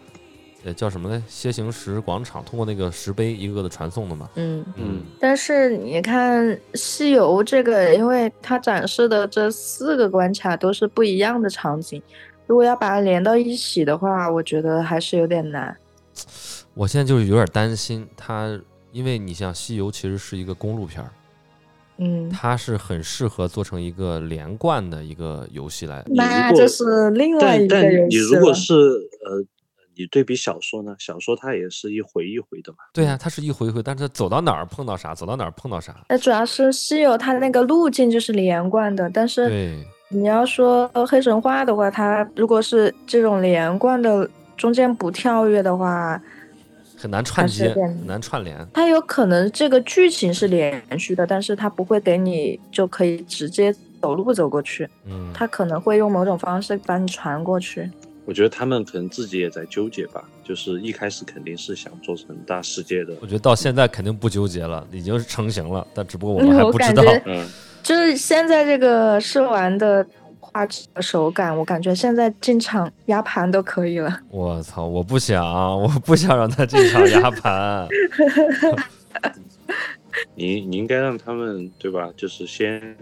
[0.65, 1.21] 呃，叫什么呢？
[1.29, 4.29] 楔形石广场通过那个石碑一个个的传送的嘛。
[4.35, 5.01] 嗯嗯。
[5.19, 12.01] 但是你看西游这个，因为它展示的这四个关卡都是不一样的场景，
[12.47, 15.75] 如果要把它连到一起的话，我觉得还是有点难。
[16.73, 18.57] 我现在就是有点担心它，
[18.93, 21.11] 因为你像西游其实是一个公路片儿，
[21.97, 26.03] 嗯，它是很适合做成一个连贯的一个游戏来。
[26.07, 29.43] 那这是另外一个游戏你如果是呃。
[29.95, 30.95] 你对比小说呢？
[30.97, 32.79] 小说它也是一回一回的嘛。
[32.91, 35.95] 对呀，它是一回一回，但是走到哪儿碰到啥，走到哪儿碰到啥。
[36.09, 39.77] 那主要是西游它那个路径就是连贯的，但是
[40.09, 44.27] 你要说黑神话的话，它如果是这种连贯的，
[44.57, 46.19] 中间不跳跃的话，
[47.03, 48.65] 很难串接，很难串联。
[48.73, 54.87] 它有可能这个剧情是连续的，但是它不会给你就可以直接走路走过去。
[55.05, 57.91] 嗯，它可能会用某种方式把你传过去。
[58.23, 63.13] 我觉得他们可能自己也在纠结吧，就是一开始肯定是想做成大世界的。
[63.19, 67.03] 我觉得到现在肯定不纠结了，已经是成型了，但只不过我们 还不知道。
[67.25, 67.45] 嗯，
[67.83, 70.07] 就是现在这个试玩的
[70.53, 74.19] 画质手感，我感觉现在进场压盘都可以了。
[74.29, 74.85] 我操！
[74.85, 75.43] 我不想，
[75.81, 77.87] 我不想让他进场压盘。
[80.35, 82.09] 你你应该让他们对吧？
[82.15, 82.95] 就是先。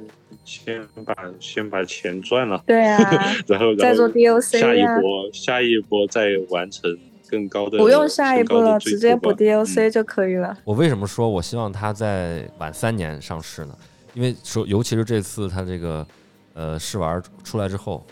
[0.44, 2.98] 先把先把钱赚了，对啊，
[3.48, 6.98] 然后再做 DOC，下一波下一波再完成
[7.30, 10.58] 更高的，不用下一波了，直接补 DOC 就可以了。
[10.64, 13.76] 我为什么说我希望它在晚三年上市呢？
[14.16, 16.06] 因为说尤其是这次它这个
[16.54, 18.06] 呃试玩出来之后，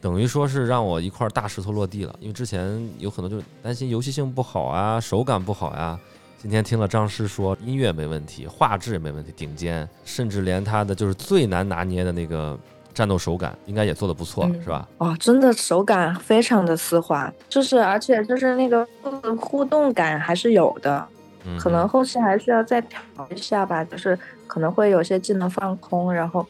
[0.00, 2.14] 等于说是让我一块大石头落地了。
[2.20, 5.98] 因为之前有很多就担心游戏性不好啊，手感不好呀。
[6.38, 12.58] 今天听了张师说，音乐没问题，画质也没问题，顶尖，甚至连他的就是最难拿捏的那个
[12.92, 14.88] 战斗手感，应该也做的不错，是吧？
[14.98, 18.84] 哦，真的手感非常的丝滑，就是而且就是那个
[19.38, 21.06] 互动感还是有的，
[21.60, 24.18] 可能后期还需要再调一下吧，就是
[24.48, 26.44] 可能会有些技能放空，然后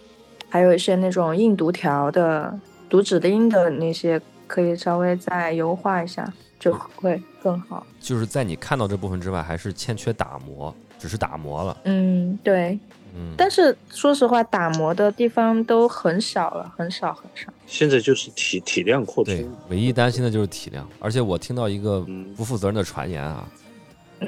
[0.53, 2.55] 还有一些那种硬读条的
[2.91, 6.31] 读指令的那些，可以稍微再优化一下。
[6.61, 7.85] 就会更好。
[8.01, 11.77] 就是在你看到这部分之外，还是欠缺打磨，只是打磨了。
[11.83, 12.79] 嗯，对，
[13.17, 13.35] 嗯。
[13.37, 17.53] 但是说实话，打磨的地方都很少了，很少很少。
[17.67, 19.35] 现在就是体体量扩充，
[19.71, 20.89] 唯一担心的就是体量。
[21.01, 23.45] 而且我听到一个不负责任的传言啊，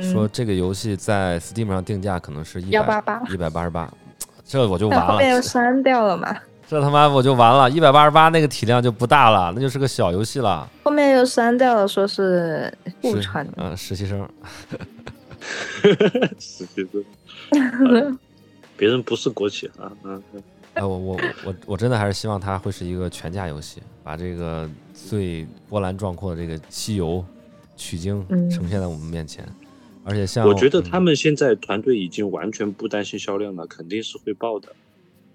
[0.03, 3.95] 说这个游戏在 Steam 上定价可能是一百八一百八十八，
[4.45, 5.13] 这我就完了。
[5.13, 6.37] 后面又删掉了嘛？
[6.69, 10.69] 这他妈我就完了，一百八十八那个体量就不大了，那就是个小游戏了。
[10.83, 12.73] 后面又删掉了，说是
[13.03, 13.47] 误传。
[13.57, 14.29] 嗯，实习生。
[16.39, 17.05] 实习生。
[18.77, 19.93] 别人不是国企啊。
[20.05, 20.23] 嗯。
[20.75, 27.25] 哎，我我我我真的还是希望它会是一个全价游戏，把这个最波澜壮阔的这个西游
[27.77, 29.47] 取经呈现在我们面前。
[30.05, 34.69] 而且像我觉得他们现在团队已经完全不担心销量了，肯定是会爆的。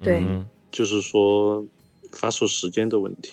[0.01, 0.23] 对。
[0.71, 1.65] 就是说，
[2.11, 3.31] 发售时间的问题。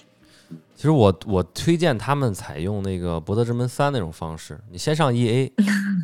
[0.74, 5.52] 其实我我推荐他们采用那个《博德之门三》那种方式，你先上 E A，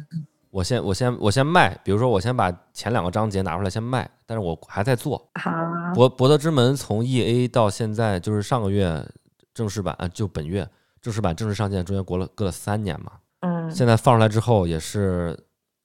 [0.53, 5.27] 我先我先我先卖，比如说我先把前两个章节拿出来先卖，但是我还在做。
[5.95, 9.03] 博博德之门从 E A 到现在就是上个月
[9.55, 10.69] 正式版，呃，就本月
[11.01, 13.13] 正式版正式上线，中间隔了隔了三年嘛。
[13.73, 13.75] 嗯。
[13.75, 15.39] 现在放出来之后也是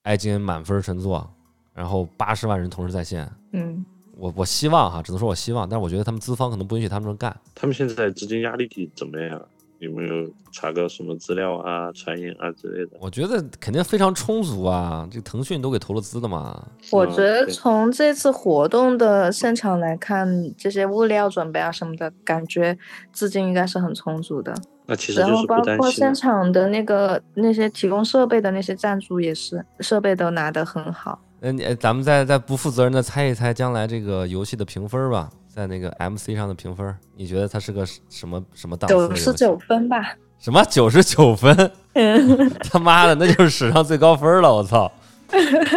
[0.04, 1.30] IGN 满分神作，
[1.74, 3.30] 然后八十万人同时在线。
[3.54, 3.86] 嗯。
[4.20, 7.40] 我我希望哈，只能说我希望，但是我觉得他们资方可能不允许他们这么干。
[7.54, 9.48] 他们现在资金压力怎么样？
[9.80, 12.97] 有没有查个什么资料啊、传言啊之类的？
[12.99, 16.65] 我觉得肯定非常充足啊，这腾讯都给投了资的嘛。
[16.91, 22.78] 我觉得从这次活动的现场来看，这些物料准备啊什么的，感觉
[23.11, 24.53] 资金应该是很充足的。
[24.86, 31.19] 那其实然后包括现场的那个那些提供设备的那些赞助也是，设备都拿得很好。
[31.39, 38.93] 那你咱们再再不负责任的猜一猜将来这个游戏的评分吧，在那个 MC 上的评分，你觉得它是个什么什么档次？
[38.93, 40.16] 九十九分吧。
[40.38, 41.72] 什么九十九分？
[42.62, 44.53] 他妈的，那就是史上最高分了！
[44.53, 44.91] 我操！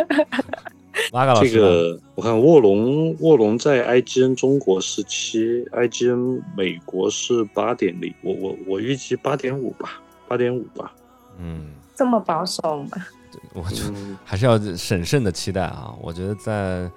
[1.11, 10.93] 马嘎老师，这个我看卧龙卧龙在 IGN 中国是七，IGN 美国是八点零，我我我预计八点五吧，八点五吧。
[11.39, 13.07] 嗯，这么保守吗？
[13.55, 13.85] 我就
[14.27, 15.95] 还是要审慎的期待啊！
[16.03, 16.91] 我觉得在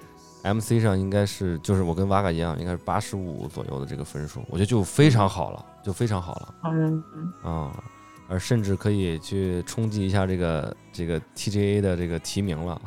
[0.44, 6.54] MC 上应该是就是我跟瓦嘎一样，应该是八十五左右的这个分数，我觉得就非常好了，就非常好了。
[6.64, 7.02] 嗯
[7.42, 7.82] 啊，
[8.28, 12.80] 而甚至可以去冲击一下这个这个 TGA 的这个提名了。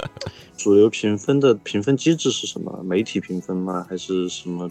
[0.56, 2.82] 主流评分的评分机制是什么？
[2.84, 3.86] 媒体评分吗？
[3.88, 4.70] 还是什么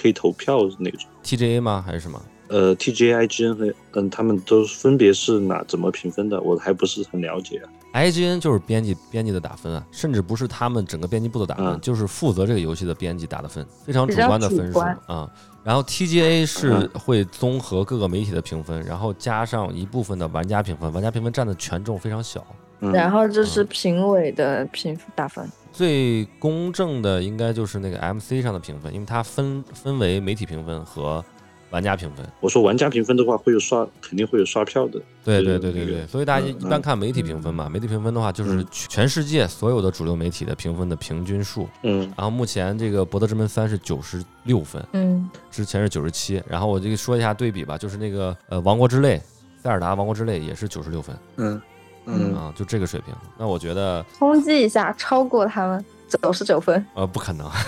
[0.00, 1.82] 可以投票那种？TGA 吗？
[1.84, 2.22] 还是什么？
[2.48, 6.40] 呃，TGA、IGN 和嗯，他们都分别是哪怎么评分的？
[6.40, 7.60] 我还不是很了解。
[7.96, 15.30] IGN 就是编辑编辑的打分啊，甚至不是他们整个编辑部的打分，就是负责这个游戏的编辑打的分，非常主观的分数啊。
[15.64, 22.46] 然后 TGA 是会综合各个媒体的评分，然后加上一部分的玩家评分，玩家评分占的权重非常小。
[22.92, 31.24] 然后这是评委的评打分，最公正的应该就是那个 MC 上的评分，因为它分分为媒体评分和。
[31.70, 35.00] 玩家评分，我说玩家评分的话会有刷，肯定会有刷票的。
[35.24, 41.68] 对对对对对，所以大家一般看媒体评分嘛，媒体评分的话就是全世界所有的主流媒体的评分的平均数。
[41.82, 46.40] 嗯，然后目前这个《博德之门三》是九十六分，嗯，之前是九十七。
[46.48, 49.18] 然后我就说一下对比吧，就是那个呃《王国之泪》，
[49.60, 51.16] 塞尔达《王国之泪》也是九十六分。
[51.36, 51.60] 嗯
[52.06, 53.12] 嗯啊，就这个水平。
[53.36, 55.84] 那我觉得冲击一下，超过他们。
[56.08, 56.84] 九十九分？
[56.94, 57.50] 呃，不可能。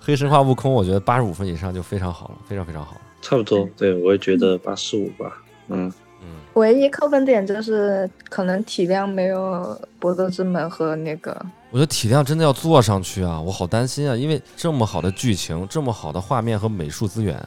[0.00, 2.96] 黑神话悟空，我觉得八十五分以上就非常好了，非常非常好。
[3.20, 5.30] 差不多，对我也觉得八十五吧。
[5.68, 6.28] 嗯嗯。
[6.54, 11.36] 唯一扣分点就是可能体量没有博德之门和那个。
[11.70, 17.40] 我觉得体量真的要做上去啊，我好担心啊，因为这么好的剧情，这么好的画面和美术资源，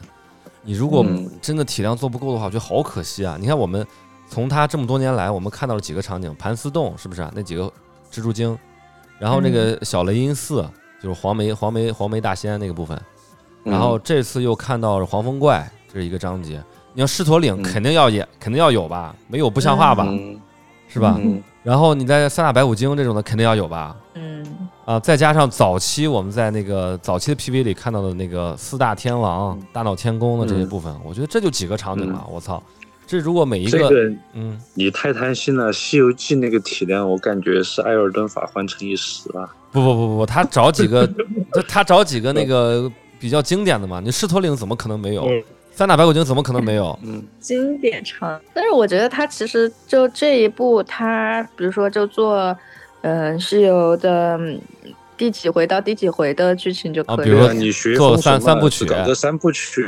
[0.62, 1.04] 你如果
[1.42, 3.36] 真的体量做不够的话，我觉得好可惜啊。
[3.38, 3.84] 你看我们
[4.30, 7.32] 从他这么多年来，我们看到了几个场景，盘丝洞是不是啊？
[7.34, 7.70] 那几个。
[8.14, 8.56] 蜘蛛精，
[9.18, 10.64] 然后那个小雷音寺
[11.02, 12.96] 就是黄眉黄眉黄眉大仙那个部分，
[13.64, 16.62] 然后这次又看到了黄风怪，这是一个章节。
[16.92, 19.16] 你要狮驼岭肯定要演，肯定要有吧？
[19.26, 20.06] 没有不像话吧？
[20.86, 21.18] 是吧？
[21.64, 23.96] 然后你在三打白骨精这种的肯定要有吧？
[24.14, 24.46] 嗯
[24.84, 32.24] 啊，再加上早期我们在那个早期的 PV 里看到的那个四大天王、大闹天宫的这些部分，我觉得这就几个场景了。
[32.30, 32.62] 我操！
[33.06, 33.90] 这如果每一个，
[34.32, 35.68] 嗯，你太贪心了。
[35.72, 39.48] 《西游记》那个体量，我感觉是艾尔登法环乘以十啊！
[39.70, 41.06] 不不不不不，他找几个，
[41.52, 44.00] 他他找几个那个比较经典的嘛。
[44.00, 45.28] 你狮驼岭怎么可能没有？
[45.72, 46.98] 三打白骨精怎么可能没有？
[47.02, 48.40] 嗯，经典长。
[48.54, 52.56] 但是我觉得他其实就这一部，他比如说就做，
[53.02, 54.38] 嗯，西游的。
[55.16, 57.22] 第几回到第几回的剧情就可以了。
[57.22, 59.86] 啊比如说你学做三三部曲，搞个三部曲。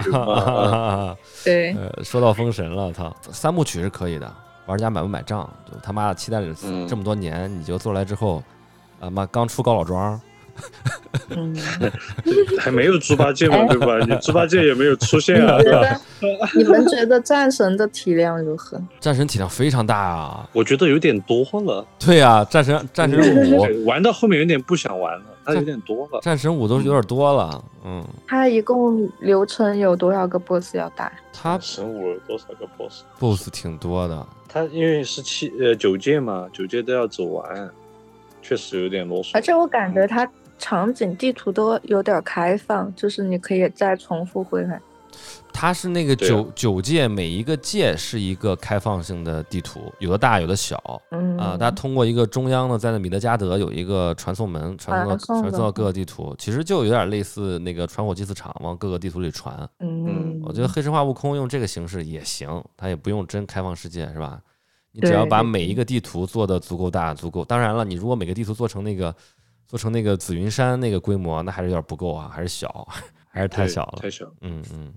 [1.44, 4.32] 对，说到封神了，操，三部曲是可以的。
[4.66, 5.48] 玩家买不买账？
[5.70, 6.54] 就他妈的期待了
[6.88, 8.42] 这么多年，你就做来之后，
[9.00, 10.20] 啊妈刚出高老庄。
[11.30, 11.56] 嗯，
[12.58, 13.98] 还没有猪八戒嘛，对吧？
[14.06, 15.58] 你猪八戒也没有出现啊？
[16.54, 18.80] 你们觉得战神的体量如何？
[19.00, 21.84] 战神体量非常大啊，我觉得有点多了。
[21.98, 26.20] 对啊，战神战神五玩到后面有点不想玩了，他有点多了。
[26.22, 28.04] 战神五都有点多了，嗯。
[28.26, 31.10] 他一共流程有多少个 BOSS 要打？
[31.32, 34.26] 他神五有多少个 BOSS？BOSS 挺多的。
[34.48, 37.70] 他因为是七呃九届嘛，九届都要走完，
[38.42, 39.30] 确实有点啰嗦。
[39.34, 40.28] 而且我感觉它。
[40.58, 44.80] 场景地图都有点开放，就是你可以再重复回来。
[45.50, 51.00] 它是那个九九界，每一个界是一个开放性的地图，有的大，有的小。
[51.10, 59.66] 嗯啊，它通过一个中央的，在那米德加德有一个传送门，传送到传送到各个地图，其实就有点类似那个传火祭祀场，往各个地图里传。
[59.80, 64.38] 嗯，我觉得黑神话悟空用这个形式也行，它也不用真开放世界，是吧？
[64.92, 67.42] 你只要把每一个地图做的足够大，足够。
[67.42, 69.14] 当然了，你如果每个地图做成那个。
[69.66, 72.86] 做成那个紫云山那个规模，那还是有点不够啊，还是小，
[73.28, 74.24] 还是太小了，太小。
[74.40, 74.92] 嗯嗯，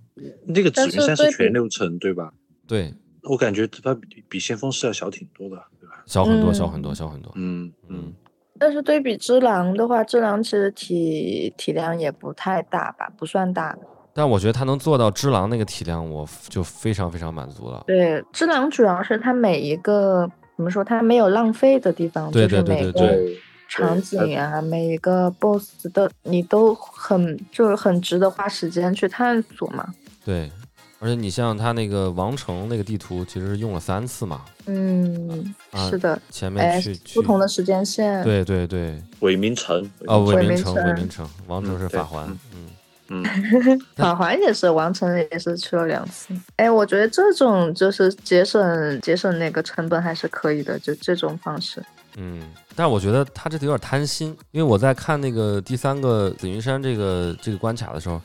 [0.45, 2.32] 那个紫云山是全流程对吧？
[2.67, 2.93] 对，
[3.24, 6.03] 我感觉它比比先锋是要小挺多的，对吧？
[6.05, 7.32] 小很多，小很多，小很多。
[7.36, 8.13] 嗯嗯。
[8.61, 13.78] 但是对比之狼的话，之狼其实体体量也不太大吧，不算大。
[14.13, 17.82] 但我觉得它能做到之狼那个体量，我就非常非常满足了。
[17.88, 23.39] 对，之狼主要是它每一个怎么说，它没有浪费的地方，对对对对对。
[23.70, 29.93] 场景啊，每一个 boss 的你都很就是很值得花时间去探索嘛。
[30.26, 30.51] 对，
[30.99, 34.41] 而且你像他那个王城那个地图，其实用了三次嘛。
[34.65, 35.55] 嗯，
[35.89, 36.20] 是的。
[36.30, 38.24] 前面去不同的时间线。
[38.24, 39.01] 对对对。
[39.20, 42.28] 伪名城啊，伪名城，伪名城，王城是法环。
[42.53, 42.70] 嗯
[43.07, 43.80] 嗯。
[43.95, 46.34] 法环也是，王城也是去了两次。
[46.55, 51.84] 哎，我觉得这种就是节省节省那个成本还是可以的，就这种方式。
[52.22, 52.41] 嗯，
[52.76, 58.22] 但是我觉得他这有点贪心，因为我在看那个第三个紫云山这个这个关卡的时候，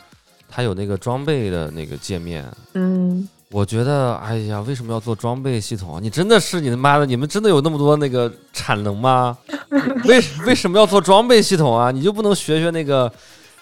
[0.49, 6.01] 他有那个装备的那个界面，嗯，我觉得，哎呀，为什么要做装备系统啊？
[6.03, 9.39] 你真的是你他妈的，你们真的有那么多那个产能吗？
[10.07, 11.93] 为为什么要做装备系统啊？
[11.93, 13.11] 你就不能学学那个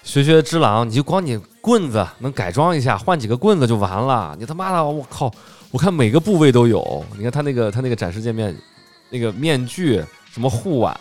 [0.03, 0.89] 学学只狼？
[0.89, 4.35] 你就光你棍子能改装一下，换几个棍子就完了。
[4.39, 5.31] 你他妈的，我靠！
[5.71, 7.05] 我看每个部位都有。
[7.17, 8.57] 你看他那个他那个展示界面，
[9.11, 10.03] 那个面具、
[10.33, 10.97] 什么护腕、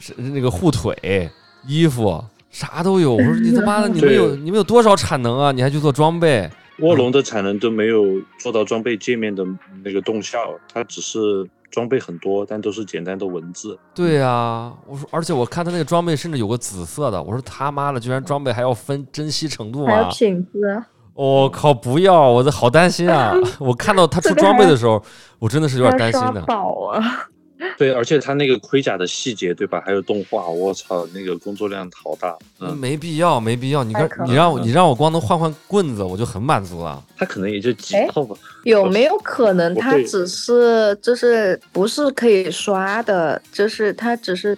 [0.00, 1.30] 是是那个护腿、
[1.66, 3.12] 衣服，啥都有。
[3.12, 5.52] 我说你他妈的，你们有你们有多少产能啊？
[5.52, 6.50] 你还去做装备？
[6.78, 8.04] 卧龙的产能都没有
[8.38, 9.44] 做到装备界面的
[9.84, 10.38] 那个动效，
[10.72, 11.48] 它只是。
[11.70, 13.78] 装备很多，但都是简单的文字。
[13.94, 19.92] 对啊，我说，而且我看他那个装备甚至有个紫色的，我说他妈的，居然装备还要分珍惜程度吗？
[19.92, 20.82] 还有品质。
[21.12, 23.34] 我靠，不要，我这好担心啊！
[23.60, 25.00] 我看到他出装备的时候，
[25.38, 26.40] 我真的是有点担心的。
[26.46, 27.28] 宝啊！
[27.76, 29.82] 对，而且他那个盔甲的细节，对吧？
[29.84, 32.36] 还有动画，我操，那个工作量好大。
[32.60, 33.82] 嗯，没必要，没必要。
[33.82, 37.02] 你看，你让我，你让我光能换换棍子，我就很满足了。
[37.16, 38.36] 他可能也就几套吧。
[38.64, 44.56] 有没有可能，他只是就是不是可以刷的，就是他只是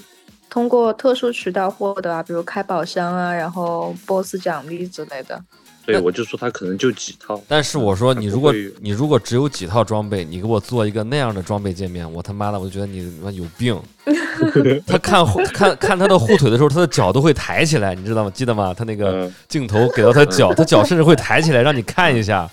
[0.48, 5.42] 通过特殊渠道获得啊，比如开宝箱啊，然后 BOSS 奖励之类的。
[5.86, 13.76] 对，我就说他可能就几套，但是我说你如果你如果只有几套装备，你给我做一个那样的装备界面，我他妈的我就觉得你他妈有病。
[14.86, 18.30] 他看看看他的护腿的时候，他的脚都会抬起来，你知道吗？
[18.34, 18.74] 记得吗？
[18.76, 22.48] 他那个镜头给到他脚，他脚甚至会抬起来让你看一下。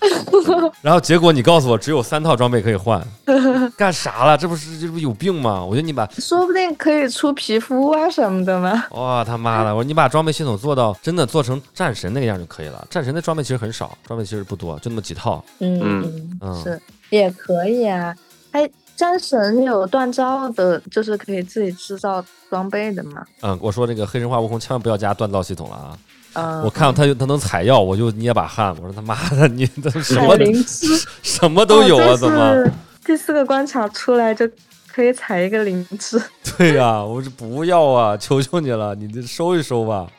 [0.82, 3.06] 然后结果你告诉我只有三套装备可以换，
[3.76, 4.36] 干啥了？
[4.36, 5.62] 这不是这不有病吗？
[5.64, 8.84] 我觉得你把说不定可以出皮肤啊什么的吗？
[8.92, 9.74] 哇他妈的！
[9.74, 12.86] 我说你把装备系统做到真的做成战神那个样就可以了。
[12.90, 15.44] 战神的装备其实很少，装备其实不多，就那么几套。
[15.58, 16.80] 嗯嗯是
[17.10, 18.14] 也可以啊。
[18.52, 23.24] 哎，战神有锻造的，就是可以自己制造装备的吗？
[23.42, 25.98] 嗯，我说这个黑神话悟空千万不要加锻造系统了啊。
[26.34, 28.74] 我看到他他能采药，我就捏把汗。
[28.76, 30.36] 我说他妈的，你这什么
[31.22, 32.16] 什么都有啊？
[32.16, 32.64] 怎么
[33.04, 34.48] 第四个关卡出来就
[34.86, 36.22] 可以采一个灵芝？
[36.56, 40.06] 对呀，我说不要啊，求求你了，你这收一收吧。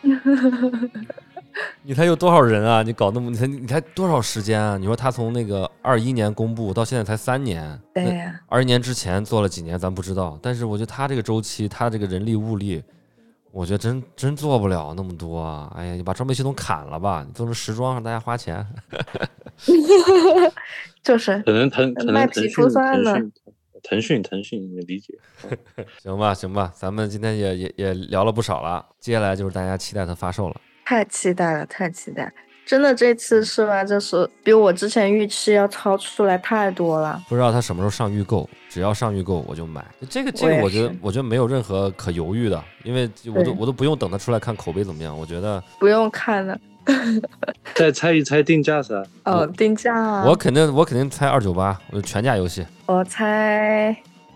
[1.83, 2.81] 你才有多少人啊？
[2.81, 4.77] 你搞那么你才你才多少时间啊？
[4.77, 12.83] 你说他从那个二一年公布到现在才三年，对呀，二一年之前做了几年咱不知道，但是我觉得他这个周期，他这个人力物力。
[13.51, 15.71] 我觉得真真做不了那么多啊！
[15.75, 18.65] 哎呀，你把装备系统砍了吧，你做成时装让大家花钱。
[21.03, 23.31] 就是可能腾可能腾讯腾讯
[23.83, 25.13] 腾讯腾讯也理解。
[26.01, 30.61] 行吧行吧，咱们今天也也也聊了不少了，接下来就是大家期待它发售了。
[30.85, 32.31] 太期待了，太期待！
[32.71, 33.83] 真的这次是吧？
[33.83, 37.21] 就是比我之前预期要超出来太多了。
[37.27, 39.85] 不知道它什么时候上预购，只要上预购我就买。
[40.09, 45.19] 这个这个，我觉得我觉得没有任何可犹豫的，因为我都我都不用等它出来看口碑怎么样。
[45.19, 46.57] 我觉得不用看了。
[47.75, 49.03] 再猜一猜定价噻？
[49.25, 50.23] 哦，定价。
[50.23, 52.65] 我肯定我肯定猜二九八，我全价游戏。
[52.85, 53.93] 我猜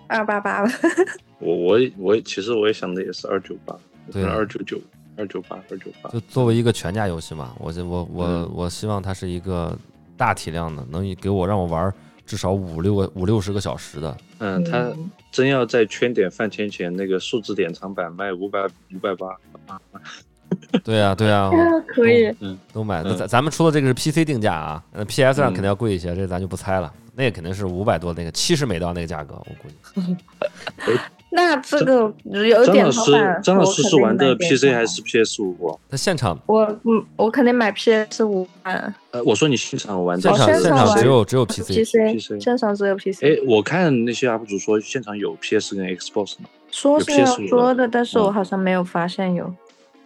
[0.07, 0.69] 二八八吧。
[1.39, 3.73] 我我我其实我也想的也是二九八，
[4.11, 4.77] 对，二九九。
[5.17, 9.77] 二九八，二九八，就作为一个全价游戏嘛，我我我我希望它是一个
[10.17, 11.93] 大体量的，能给我让我玩
[12.25, 14.17] 至少五六个五六十个小时的。
[14.39, 14.91] 嗯，它
[15.31, 19.37] 真要在圈点饭圈钱那个数字典藏版卖五百五百八。
[20.83, 21.49] 对呀对呀，
[21.87, 23.01] 可以，嗯，都买。
[23.03, 26.93] 那咱咱们出的这个是 PC 定价啊那，PS 上肯定要贵一些，这咱就不猜了。
[27.15, 30.97] 那个肯定是五百多，那个七十美刀那个价格，我估计。
[31.35, 35.77] 那这个有点老师，张老师是玩的 PC 还是 PS 五？
[35.89, 38.93] 他现场，我嗯，我肯定买 PS 五版。
[39.11, 43.23] 呃，我说你现场玩，现场现场只有只有 PC，PC 现场只有 PC。
[43.23, 49.53] 哎，我看那些 UP 主说现场有 PS 跟 Xbox 呢，说是要说的，但是我好像没有发现有。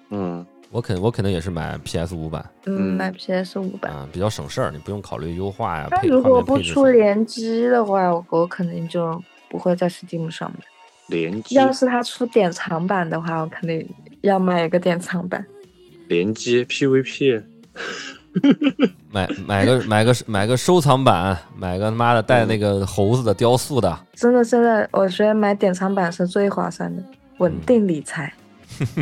[0.10, 5.88] 嗯，我肯我肯定也是买 PS 五版，嗯，买 PS 五版，比较省事儿，你不用考虑优化呀。
[5.92, 10.60] 那如果不出联机的话，我我肯定就不会在 Steam 上面。
[11.10, 13.88] 联机，要是他出典藏版的话，我肯定
[14.22, 15.46] 要买一个典藏版。
[16.08, 17.44] 联机 PVP，
[19.12, 24.00] 买买个买个买个收藏版，买个他妈的带那个猴子的雕塑的。
[24.14, 27.04] 真的，真的我觉得买典藏版是最划算的，
[27.38, 28.34] 稳定理财。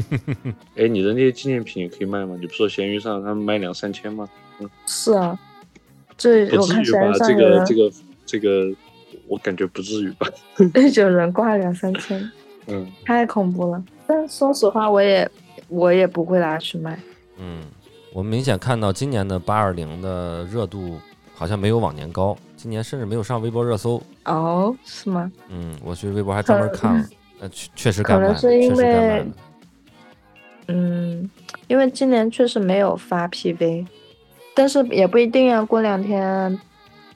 [0.75, 2.37] 哎，你的那些纪念品也可以卖吗？
[2.39, 4.27] 你不说闲鱼上他们卖两三千吗？
[4.59, 5.37] 嗯，是啊，
[6.17, 7.91] 这我看闲鱼上这个这个
[8.25, 8.75] 这个。
[9.27, 10.27] 我感觉不至于吧，
[10.95, 12.31] 有人挂两三千，
[12.67, 13.83] 嗯，太恐怖了。
[14.05, 15.29] 但说实话，我也
[15.67, 16.97] 我也不会拿去卖。
[17.37, 17.61] 嗯，
[18.13, 20.97] 我们明显看到今年的八二零的热度
[21.35, 24.01] 好像没有往年高，今年甚至没有上微博热搜。
[24.25, 25.31] 哦，是吗？
[25.49, 27.05] 嗯，我去微博还专门看了，
[27.41, 29.25] 那，确确实干可能是因为，
[30.67, 31.29] 嗯，
[31.67, 33.85] 因为今年确实没有发 PV，
[34.55, 36.57] 但是也不一定啊，过两天。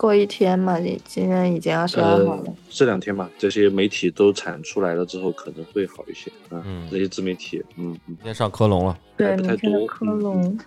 [0.01, 2.43] 过一天嘛，你今天已经二十二号了。
[2.71, 6.59] 这两天嘛，这些媒体都产出来了之后，可能会好一些啊。
[6.65, 10.57] 嗯，这些自媒体，嗯，明天上科隆了，对，明天的科隆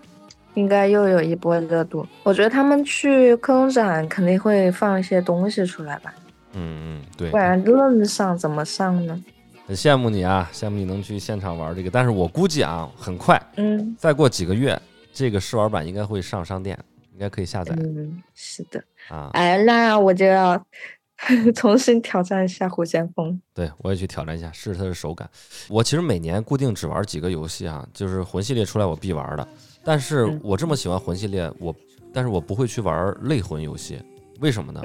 [0.54, 2.06] 应该又有一波热度。
[2.22, 6.14] 我觉得他们去科隆展肯定会放一些东西出来吧。
[6.52, 9.20] 嗯嗯，对，不然愣上怎么上呢？
[9.66, 11.90] 很羡慕你啊，羡慕你能去现场玩这个。
[11.90, 14.80] 但是我估计啊，很快，嗯，再过几个月，
[15.12, 16.78] 这个试玩版应该会上商店。
[17.14, 17.74] 应该可以下载。
[17.78, 19.30] 嗯，是的啊。
[19.32, 20.62] 哎，那我就要
[21.54, 23.40] 重新挑战一下虎先锋。
[23.54, 25.28] 对，我也去挑战一下，试试它的手感。
[25.68, 29.48] 我其实每年固定只玩几个游戏啊，就是魂系列出来我必玩的。
[29.84, 31.74] 但是我这么喜欢魂系列，我
[32.12, 33.98] 但是我不会去玩类魂游戏，
[34.40, 34.80] 为什么呢？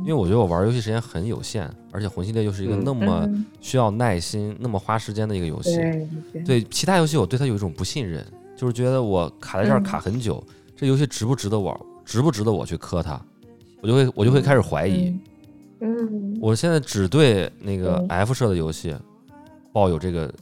[0.00, 3.28] 因为我觉得我玩游戏时间很有限，而且魂系列又是一个那么
[3.60, 5.76] 需要耐心、那么花时间的一个游戏。
[6.44, 8.24] 对其他游戏，我对它有一种不信任，
[8.56, 10.42] 就是觉得我卡在这儿卡很久。
[10.76, 11.74] 这游戏值不值得玩？
[12.04, 13.20] 值不值得我去磕它？
[13.80, 15.18] 我就会我就会开始怀疑。
[15.80, 18.94] 嗯，我现在只对那个 F 社的游戏
[19.72, 20.32] 抱有这个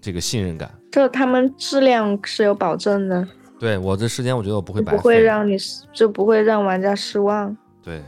[0.00, 0.70] 这个信任感。
[0.90, 3.26] 就他们质量是有保证的。
[3.58, 5.56] 对我这时间，我觉得我不会白费，不会让你
[5.92, 7.56] 就不会让玩家失望。
[7.82, 8.02] 对，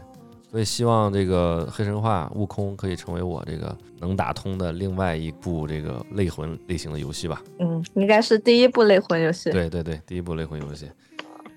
[0.51, 7.43] 所以希望这个黑神话悟空可以成为我这个能打通的另外一部这个类魂类型的游戏吧。
[7.61, 9.51] 嗯，应该是第一部类魂游戏。
[9.51, 10.87] 对对对，第一部类魂游戏。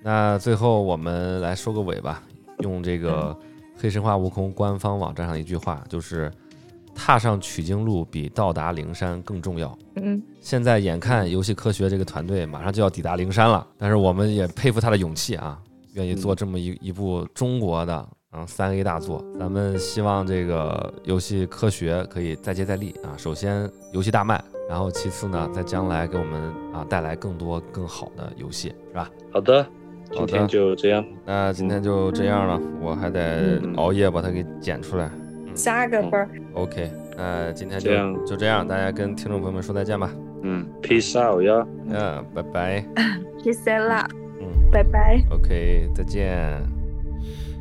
[0.02, 2.22] 那最后我们来收个尾吧，
[2.60, 3.36] 用这个
[3.82, 6.32] 《黑神话：悟空》官方网站上一句话，就是
[6.94, 9.76] “踏上取经路比到达灵山更重要”。
[9.96, 15.60] 嗯，现在眼看游戏科学这个团队马上就要抵达灵山了，但是我们也佩服他的勇气啊，
[15.92, 17.94] 愿意做这么一一部中国的
[18.30, 19.22] 啊三 A 大作。
[19.38, 23.12] 咱们希望这个游戏科学可以再接再厉啊！
[23.18, 26.40] 首先游戏大卖，然后其次呢，在将来给我们
[26.72, 29.10] 啊带来更多更好的游戏，是吧？
[29.32, 29.66] 好的。
[30.12, 35.10] 今天就这样，那今天就这样了，我还得熬夜把它给剪出来，
[35.54, 36.28] 加个分。
[36.54, 37.90] OK，那今天就
[38.26, 40.10] 就这样，大家跟听众朋友们说再见吧。
[40.42, 42.84] 嗯，Peace out 呀，嗯，拜拜。
[43.44, 44.10] Peace out，
[44.40, 45.22] 嗯，拜拜。
[45.30, 46.60] OK，再见。